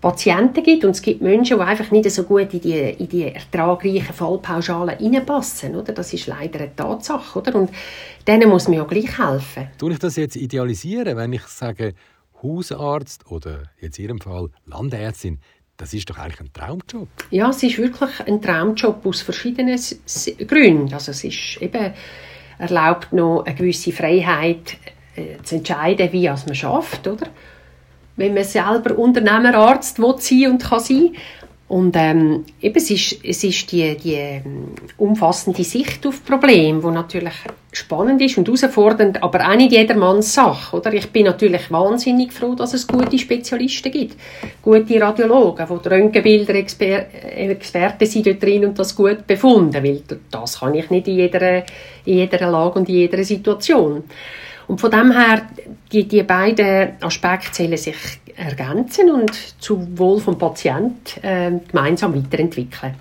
Patienten 0.00 0.62
gibt 0.62 0.84
und 0.84 0.90
es 0.90 1.00
gibt 1.00 1.22
Menschen, 1.22 1.56
die 1.56 1.62
einfach 1.64 1.90
nicht 1.90 2.10
so 2.10 2.24
gut 2.24 2.52
in 2.52 2.60
die, 2.60 2.78
in 2.78 3.08
die 3.08 3.32
ertragreichen 3.32 4.12
Fallpauschalen 4.12 4.98
reinpassen, 4.98 5.74
oder? 5.76 5.94
das 5.94 6.12
ist 6.12 6.26
leider 6.26 6.60
eine 6.60 6.76
Tatsache. 6.76 7.38
Oder? 7.38 7.54
Und 7.54 7.70
denen 8.26 8.50
muss 8.50 8.68
man 8.68 8.76
ja 8.76 8.84
gleich 8.84 9.18
helfen. 9.18 9.68
Tue 9.78 9.92
ich 9.92 9.98
das 9.98 10.16
jetzt 10.16 10.36
idealisieren, 10.36 11.16
wenn 11.16 11.32
ich 11.32 11.46
sage, 11.46 11.94
Hausarzt 12.44 13.26
oder 13.30 13.64
jetzt 13.80 13.98
in 13.98 14.04
Ihrem 14.04 14.20
Fall 14.20 14.50
Landärztin, 14.66 15.40
das 15.76 15.92
ist 15.92 16.08
doch 16.08 16.18
eigentlich 16.18 16.40
ein 16.40 16.52
Traumjob. 16.52 17.08
Ja, 17.30 17.50
es 17.50 17.62
ist 17.62 17.78
wirklich 17.78 18.20
ein 18.26 18.40
Traumjob 18.40 19.04
aus 19.04 19.22
verschiedenen 19.22 19.80
Gründen. 20.46 20.92
Also 20.92 21.10
es 21.10 21.24
ist 21.24 21.60
eben 21.60 21.92
erlaubt 22.58 23.12
noch 23.12 23.44
eine 23.44 23.54
gewisse 23.54 23.90
Freiheit, 23.90 24.76
äh, 25.16 25.42
zu 25.42 25.56
entscheiden, 25.56 26.12
wie 26.12 26.28
man 26.28 26.54
schafft, 26.54 27.06
oder? 27.06 27.28
Wenn 28.16 28.34
man 28.34 28.44
selber 28.44 28.96
Unternehmer, 28.96 29.54
Arzt 29.54 29.98
will 29.98 30.14
sein 30.18 30.52
und 30.52 30.62
kann 30.62 30.80
sein. 30.80 31.16
Und 31.66 31.96
ähm, 31.96 32.44
eben, 32.60 32.76
es 32.76 32.90
ist, 32.90 33.24
es 33.24 33.42
ist 33.42 33.72
die, 33.72 33.96
die 33.96 34.40
umfassende 34.98 35.64
Sicht 35.64 36.06
auf 36.06 36.22
Probleme, 36.24 36.80
die 36.80 36.90
natürlich 36.90 37.32
spannend 37.72 38.20
ist 38.20 38.36
und 38.36 38.46
herausfordernd, 38.46 39.22
aber 39.22 39.48
auch 39.48 39.56
nicht 39.56 39.72
jedermanns 39.72 40.34
Sache. 40.34 40.76
Oder? 40.76 40.92
Ich 40.92 41.10
bin 41.10 41.24
natürlich 41.24 41.70
wahnsinnig 41.70 42.32
froh, 42.34 42.54
dass 42.54 42.74
es 42.74 42.86
gute 42.86 43.18
Spezialisten 43.18 43.90
gibt. 43.90 44.16
Gute 44.60 45.00
Radiologen, 45.00 45.66
die 45.82 45.88
Röntgenbilder 45.88 46.54
Exper 46.54 47.06
äh, 47.34 47.56
sind 48.04 48.26
dort 48.26 48.42
drin 48.42 48.66
und 48.66 48.78
das 48.78 48.94
gut 48.94 49.26
befunden, 49.26 49.82
weil 49.82 50.02
das 50.30 50.60
kann 50.60 50.74
ich 50.74 50.90
nicht 50.90 51.08
in 51.08 51.16
jeder, 51.16 51.64
in 52.04 52.18
jeder 52.18 52.50
Lage 52.50 52.78
und 52.78 52.88
in 52.90 52.94
jeder 52.94 53.24
Situation. 53.24 54.04
Und 54.66 54.80
von 54.80 54.90
dem 54.90 55.12
her, 55.12 55.42
die, 55.92 56.08
die 56.08 56.22
beiden 56.22 56.92
Aspekte 57.02 57.52
zählen 57.52 57.76
sich 57.76 57.96
ergänzen 58.36 59.10
und 59.10 59.32
zum 59.60 59.96
Wohl 59.98 60.20
des 60.20 60.38
Patienten 60.38 61.22
äh, 61.22 61.52
gemeinsam 61.70 62.14
weiterentwickeln. 62.14 62.94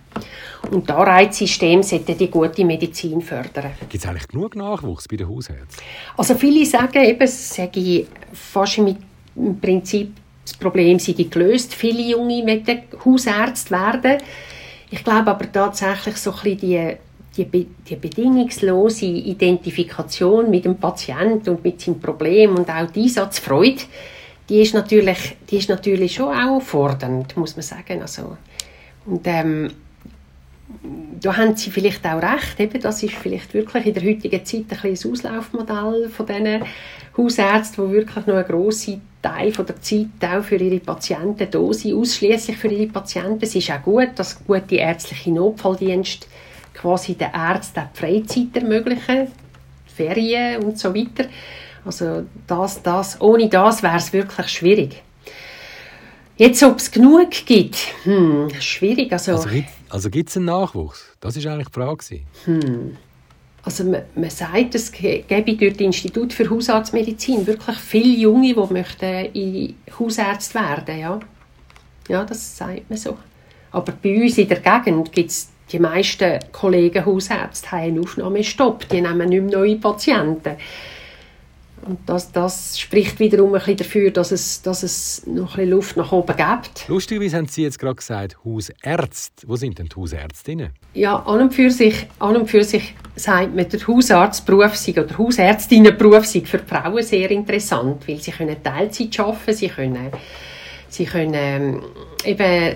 Und 0.71 0.89
das 0.89 0.95
Anreizsystem 0.95 1.83
sollte 1.83 2.15
die 2.15 2.29
gute 2.29 2.63
Medizin 2.63 3.21
fördern. 3.21 3.71
Gibt 3.79 3.95
es 3.95 4.05
eigentlich 4.05 4.27
genug 4.27 4.55
Nachwuchs 4.55 5.07
bei 5.07 5.17
den 5.17 5.27
Hausärzten? 5.27 5.83
Also 6.15 6.35
viele 6.35 6.65
sagen 6.65 7.03
eben, 7.03 7.27
sage 7.27 8.05
fast 8.31 8.77
im, 8.77 8.95
im 9.35 9.59
Prinzip, 9.59 10.15
das 10.43 10.53
Problem 10.55 10.99
sei 10.99 11.13
gelöst. 11.13 11.73
Viele 11.73 12.01
Junge 12.01 12.43
möchten 12.43 12.81
Hausärzte 13.03 13.71
werden. 13.71 14.17
Ich 14.89 15.03
glaube 15.03 15.31
aber 15.31 15.51
tatsächlich 15.51 16.17
so 16.17 16.31
ein 16.31 16.37
bisschen 16.43 16.59
die 16.59 16.97
die, 17.37 17.45
die 17.45 17.95
bedingungslose 17.95 19.05
Identifikation 19.05 20.49
mit 20.49 20.65
dem 20.65 20.77
Patienten 20.77 21.49
und 21.49 21.63
mit 21.63 21.81
seinem 21.81 21.99
Problem 21.99 22.55
und 22.55 22.69
auch 22.69 22.89
die 22.91 23.03
Einsatzfreude, 23.03 23.81
die 24.49 24.61
ist 24.61 24.73
natürlich, 24.73 25.37
die 25.49 25.57
ist 25.57 25.69
natürlich 25.69 26.15
schon 26.15 26.35
auch 26.35 26.61
fordernd, 26.61 27.35
muss 27.37 27.55
man 27.55 27.63
sagen. 27.63 28.01
Also, 28.01 28.37
und 29.05 29.21
ähm, 29.25 29.71
da 31.21 31.37
haben 31.37 31.55
Sie 31.55 31.71
vielleicht 31.71 32.05
auch 32.05 32.21
recht, 32.21 32.59
eben, 32.59 32.81
das 32.81 33.03
ist 33.03 33.13
vielleicht 33.13 33.53
wirklich 33.53 33.85
in 33.85 33.93
der 33.93 34.03
heutigen 34.03 34.45
Zeit 34.45 34.65
ein, 34.69 34.77
ein 34.83 35.11
Auslaufmodell 35.11 36.09
von 36.09 36.25
diesen 36.25 36.63
Hausärzten, 37.17 37.87
die 37.87 37.93
wirklich 37.93 38.25
noch 38.25 38.35
einen 38.35 38.47
grossen 38.47 39.01
Teil 39.21 39.51
von 39.51 39.65
der 39.65 39.81
Zeit 39.81 40.07
auch 40.21 40.43
für 40.43 40.55
ihre 40.55 40.79
Patienten 40.79 41.49
da 41.49 41.73
sind, 41.73 41.95
ausschließlich 41.95 42.57
für 42.57 42.67
ihre 42.67 42.91
Patienten. 42.91 43.39
Es 43.41 43.55
ist 43.55 43.71
auch 43.71 43.81
gut, 43.81 44.09
dass 44.15 44.43
gute 44.45 44.75
ärztliche 44.75 45.31
Notfalldienste 45.31 46.27
quasi 46.73 47.15
den 47.15 47.31
Ärzten 47.33 47.89
die 47.93 47.99
Freizeit 47.99 48.55
ermöglichen, 48.55 49.27
Ferien 49.85 50.63
und 50.63 50.77
so 50.77 50.93
weiter. 50.93 51.25
Also 51.85 52.25
das, 52.47 52.81
das, 52.81 53.19
ohne 53.21 53.49
das 53.49 53.83
wäre 53.83 53.97
es 53.97 54.13
wirklich 54.13 54.47
schwierig. 54.47 55.03
Jetzt, 56.37 56.63
ob 56.63 56.77
es 56.77 56.89
genug 56.89 57.29
gibt, 57.45 57.77
hm, 58.03 58.49
schwierig. 58.59 59.11
Also, 59.11 59.33
also, 59.33 59.49
also 59.89 60.09
gibt 60.09 60.29
es 60.29 60.37
einen 60.37 60.47
Nachwuchs? 60.47 61.15
Das 61.19 61.41
war 61.43 61.53
eigentlich 61.53 61.67
die 61.67 61.73
Frage. 61.73 62.21
Hm. 62.45 62.97
Also 63.65 63.85
man, 63.85 64.01
man 64.15 64.29
sagt, 64.29 64.75
es 64.75 64.91
gäbe 64.91 65.55
durch 65.55 65.73
das 65.73 65.81
Institut 65.81 66.33
für 66.33 66.49
Hausarztmedizin 66.49 67.47
wirklich 67.47 67.77
viele 67.77 68.17
Junge, 68.17 68.53
die 68.53 68.73
möchten 68.73 69.75
Hausarzt 69.97 70.53
werden 70.53 70.99
ja. 70.99 71.19
ja, 72.09 72.25
das 72.25 72.57
sagt 72.57 72.89
man 72.89 72.97
so. 72.97 73.17
Aber 73.71 73.93
bei 73.93 74.21
uns 74.21 74.37
in 74.37 74.49
der 74.49 74.59
Gegend 74.59 75.11
gibt 75.13 75.29
es 75.29 75.49
die 75.71 75.79
meisten 75.79 76.39
Kollegen 76.51 77.05
Hausärzte 77.05 77.71
haben 77.71 77.83
einen 77.83 77.99
Aufnahmestopp, 77.99 78.89
die 78.89 79.01
nehmen 79.01 79.29
nicht 79.29 79.43
mehr 79.43 79.59
neue 79.59 79.77
Patienten. 79.77 80.57
Und 81.85 81.99
das, 82.05 82.31
das 82.31 82.79
spricht 82.79 83.19
wiederum 83.19 83.53
ein 83.53 83.59
bisschen 83.59 83.77
dafür, 83.77 84.11
dass 84.11 84.31
es, 84.31 84.61
dass 84.61 84.83
es 84.83 85.27
noch 85.27 85.51
ein 85.51 85.65
bisschen 85.65 85.69
Luft 85.69 85.97
nach 85.97 86.11
oben 86.11 86.35
gibt. 86.35 86.87
Lustigerweise 86.87 87.37
haben 87.37 87.47
Sie 87.47 87.63
jetzt 87.63 87.77
gerade 87.77 87.95
gesagt, 87.95 88.37
Hausärzte. 88.45 89.47
Wo 89.47 89.55
sind 89.55 89.77
denn 89.79 89.87
die 89.87 89.95
Hausärztinnen? 89.95 90.69
Ja, 90.93 91.17
an 91.17 91.41
und 91.41 91.53
für 91.53 91.69
sich, 91.69 92.07
an 92.19 92.37
und 92.37 92.49
für 92.49 92.63
sich 92.63 92.95
sagt 93.15 93.53
man, 93.53 93.67
der 93.67 93.85
Hausarztberuf 93.85 94.87
oder 94.87 95.17
Hausärztinnenberuf 95.17 96.25
sei 96.25 96.41
für 96.41 96.59
Frauen 96.59 97.03
sehr 97.03 97.29
interessant, 97.31 98.07
weil 98.07 98.19
sie 98.19 98.31
können 98.31 98.63
Teilzeit 98.63 99.19
arbeiten, 99.19 99.53
sie 99.53 99.67
können 99.67 100.11
Sie 100.93 101.05
können 101.05 101.33
ähm, 101.33 101.81
eben 102.23 102.75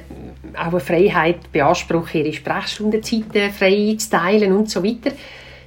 auch 0.58 0.72
eine 0.72 0.80
Freiheit 0.80 1.52
beanspruchen, 1.52 2.22
ihre 2.22 2.34
Sprechstundenzeiten 2.34 3.52
frei 3.52 3.96
zu 3.96 4.10
teilen 4.10 4.54
und 4.54 4.72
so 4.72 4.84
weiter. 4.84 5.12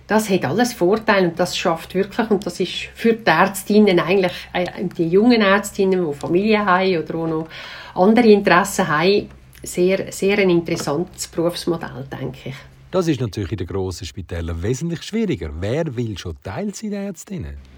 Das 0.09 0.29
hat 0.29 0.45
alles 0.45 0.73
Vorteile 0.73 1.29
und 1.29 1.39
das 1.39 1.57
schafft 1.57 1.95
wirklich, 1.95 2.29
und 2.29 2.45
das 2.45 2.59
ist 2.59 2.89
für 2.97 3.13
die 3.13 3.31
Ärztinnen 3.31 4.01
eigentlich, 4.01 4.33
äh, 4.53 4.67
die 4.99 5.07
jungen 5.07 5.43
Ärztinnen, 5.43 6.05
die 6.05 6.19
Familie 6.19 6.67
haben 6.67 6.99
oder 6.99 7.15
auch 7.15 7.29
noch 7.29 7.49
andere 7.95 8.27
Interessen 8.27 8.89
haben, 8.89 9.29
sehr, 9.63 10.11
sehr 10.11 10.39
ein 10.39 10.51
interessantes 10.51 11.29
Berufsmodell, 11.29 12.05
denke 12.11 12.49
ich. 12.49 12.57
Das 12.91 13.07
ist 13.07 13.21
natürlich 13.21 13.53
in 13.53 13.59
den 13.59 13.69
grossen 13.69 14.05
Spitälern 14.05 14.61
wesentlich 14.61 15.05
schwieriger. 15.05 15.51
Wer 15.61 15.95
will 15.95 16.19
schon 16.19 16.35
Teilzeitärztinnen? 16.43 17.70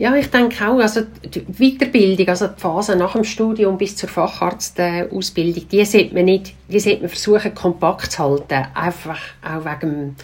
Ja, 0.00 0.14
ich 0.14 0.30
denke 0.30 0.66
auch, 0.66 0.78
also 0.78 1.02
die 1.22 1.42
Weiterbildung, 1.42 2.26
also 2.28 2.46
die 2.46 2.58
Phase 2.58 2.96
nach 2.96 3.12
dem 3.12 3.22
Studium 3.22 3.76
bis 3.76 3.96
zur 3.96 4.08
Facharztausbildung, 4.08 5.68
die 5.68 5.84
sollte 5.84 6.14
man 6.14 6.24
nicht, 6.24 6.54
die 6.68 6.80
sollte 6.80 7.00
man 7.00 7.10
versuchen 7.10 7.54
kompakt 7.54 8.12
zu 8.12 8.20
halten, 8.20 8.66
einfach 8.72 9.20
auch 9.42 9.62
wegen, 9.62 10.16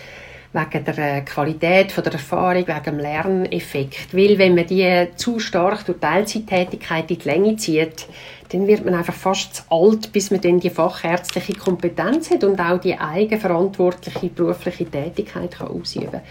wegen 0.54 0.84
der 0.86 1.20
Qualität 1.26 1.92
von 1.92 2.04
der 2.04 2.14
Erfahrung, 2.14 2.66
wegen 2.66 2.82
dem 2.86 2.98
Lerneffekt, 2.98 4.16
weil 4.16 4.38
wenn 4.38 4.54
man 4.54 4.66
die 4.66 5.08
zu 5.16 5.38
stark 5.38 5.84
durch 5.84 6.00
Teilzeittätigkeit 6.00 7.10
in 7.10 7.18
die 7.18 7.28
Länge 7.28 7.56
zieht, 7.58 8.06
dann 8.52 8.66
wird 8.66 8.82
man 8.82 8.94
einfach 8.94 9.12
fast 9.12 9.56
zu 9.56 9.62
alt, 9.68 10.10
bis 10.10 10.30
man 10.30 10.40
dann 10.40 10.58
die 10.58 10.70
fachärztliche 10.70 11.52
Kompetenz 11.52 12.30
hat 12.30 12.44
und 12.44 12.58
auch 12.60 12.80
die 12.80 12.98
eigenverantwortliche 12.98 14.28
berufliche 14.28 14.86
Tätigkeit 14.86 15.50
kann 15.50 15.68
ausüben 15.68 16.12
kann. 16.12 16.22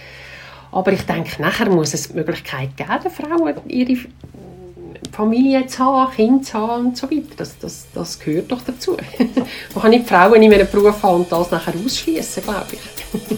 Aber 0.76 0.92
ich 0.92 1.04
denke, 1.04 1.42
nachher 1.42 1.70
muss 1.70 1.94
es 1.94 2.10
die 2.10 2.16
Möglichkeit 2.16 2.76
geben, 2.76 3.10
Frauen 3.10 3.56
ihre 3.70 3.98
Familie 5.10 5.66
zu 5.68 5.80
haben, 5.86 6.14
Kinder 6.14 6.44
zu 6.44 6.54
haben 6.56 6.88
und 6.88 6.98
so 6.98 7.10
weiter. 7.10 7.34
Das, 7.38 7.58
das, 7.60 7.88
das 7.94 8.20
gehört 8.20 8.52
doch 8.52 8.62
dazu. 8.62 8.98
Man 9.74 9.82
kann 9.82 9.92
nicht 9.92 10.06
Frauen 10.06 10.44
in 10.44 10.54
einem 10.54 10.68
Beruf 10.70 11.02
haben 11.02 11.22
und 11.22 11.32
das 11.32 11.50
nachher 11.50 11.74
ausschließen, 11.76 12.44
glaube 12.44 12.74
ich. 12.74 13.20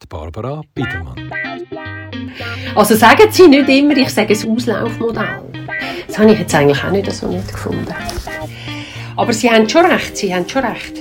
Die 0.00 0.06
Barbara 0.08 0.62
Biedermann. 0.72 1.28
Also 2.76 2.94
sagen 2.94 3.26
Sie 3.32 3.48
nicht 3.48 3.68
immer, 3.68 3.96
ich 3.96 4.10
sage 4.10 4.32
ein 4.32 4.50
Auslaufmodell. 4.50 5.42
Das 6.06 6.18
habe 6.18 6.32
ich 6.32 6.38
jetzt 6.38 6.54
eigentlich 6.54 6.84
auch 6.84 6.92
nicht 6.92 7.10
so 7.10 7.26
nicht 7.26 7.52
gefunden. 7.52 7.92
Aber 9.16 9.32
Sie 9.32 9.50
haben 9.50 9.68
schon 9.68 9.86
recht, 9.86 10.16
Sie 10.16 10.32
haben 10.32 10.48
schon 10.48 10.64
recht. 10.64 10.96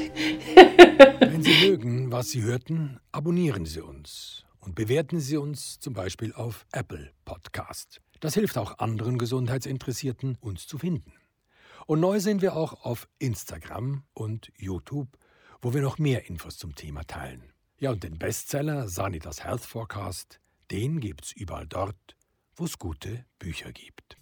Wenn 1.20 1.44
Sie 1.44 1.70
mögen, 1.70 2.12
was 2.12 2.32
Sie 2.32 2.42
hörten, 2.42 3.00
abonnieren 3.12 3.68
Sie 3.68 3.82
uns 3.82 4.45
und 4.66 4.74
bewerten 4.74 5.20
Sie 5.20 5.38
uns 5.38 5.80
zum 5.80 5.94
Beispiel 5.94 6.34
auf 6.34 6.66
Apple 6.72 7.12
Podcast. 7.24 8.02
Das 8.20 8.34
hilft 8.34 8.58
auch 8.58 8.80
anderen 8.80 9.20
Gesundheitsinteressierten, 9.20 10.38
uns 10.42 10.66
zu 10.66 10.80
finden. 10.80 11.14
Und 11.86 12.00
neu 12.00 12.20
sind 12.20 12.42
wir 12.42 12.56
auch 12.56 12.84
auf 12.84 13.08
Instagram 13.20 14.04
und 14.14 14.52
YouTube, 14.58 15.20
wo 15.62 15.74
wir 15.76 15.82
noch 15.82 16.00
mehr 16.00 16.28
Infos 16.28 16.58
zum 16.58 16.74
Thema 16.74 17.04
teilen. 17.04 17.54
Ja, 17.78 17.92
und 17.92 18.04
den 18.04 18.18
Bestseller 18.18 18.88
Sanitas 18.88 19.44
Health 19.44 19.66
Forecast, 19.66 20.40
den 20.72 21.00
gibt's 21.00 21.32
überall 21.32 21.68
dort, 21.68 22.18
wo 22.56 22.66
es 22.66 22.80
gute 22.80 23.26
Bücher 23.38 23.72
gibt. 23.72 24.18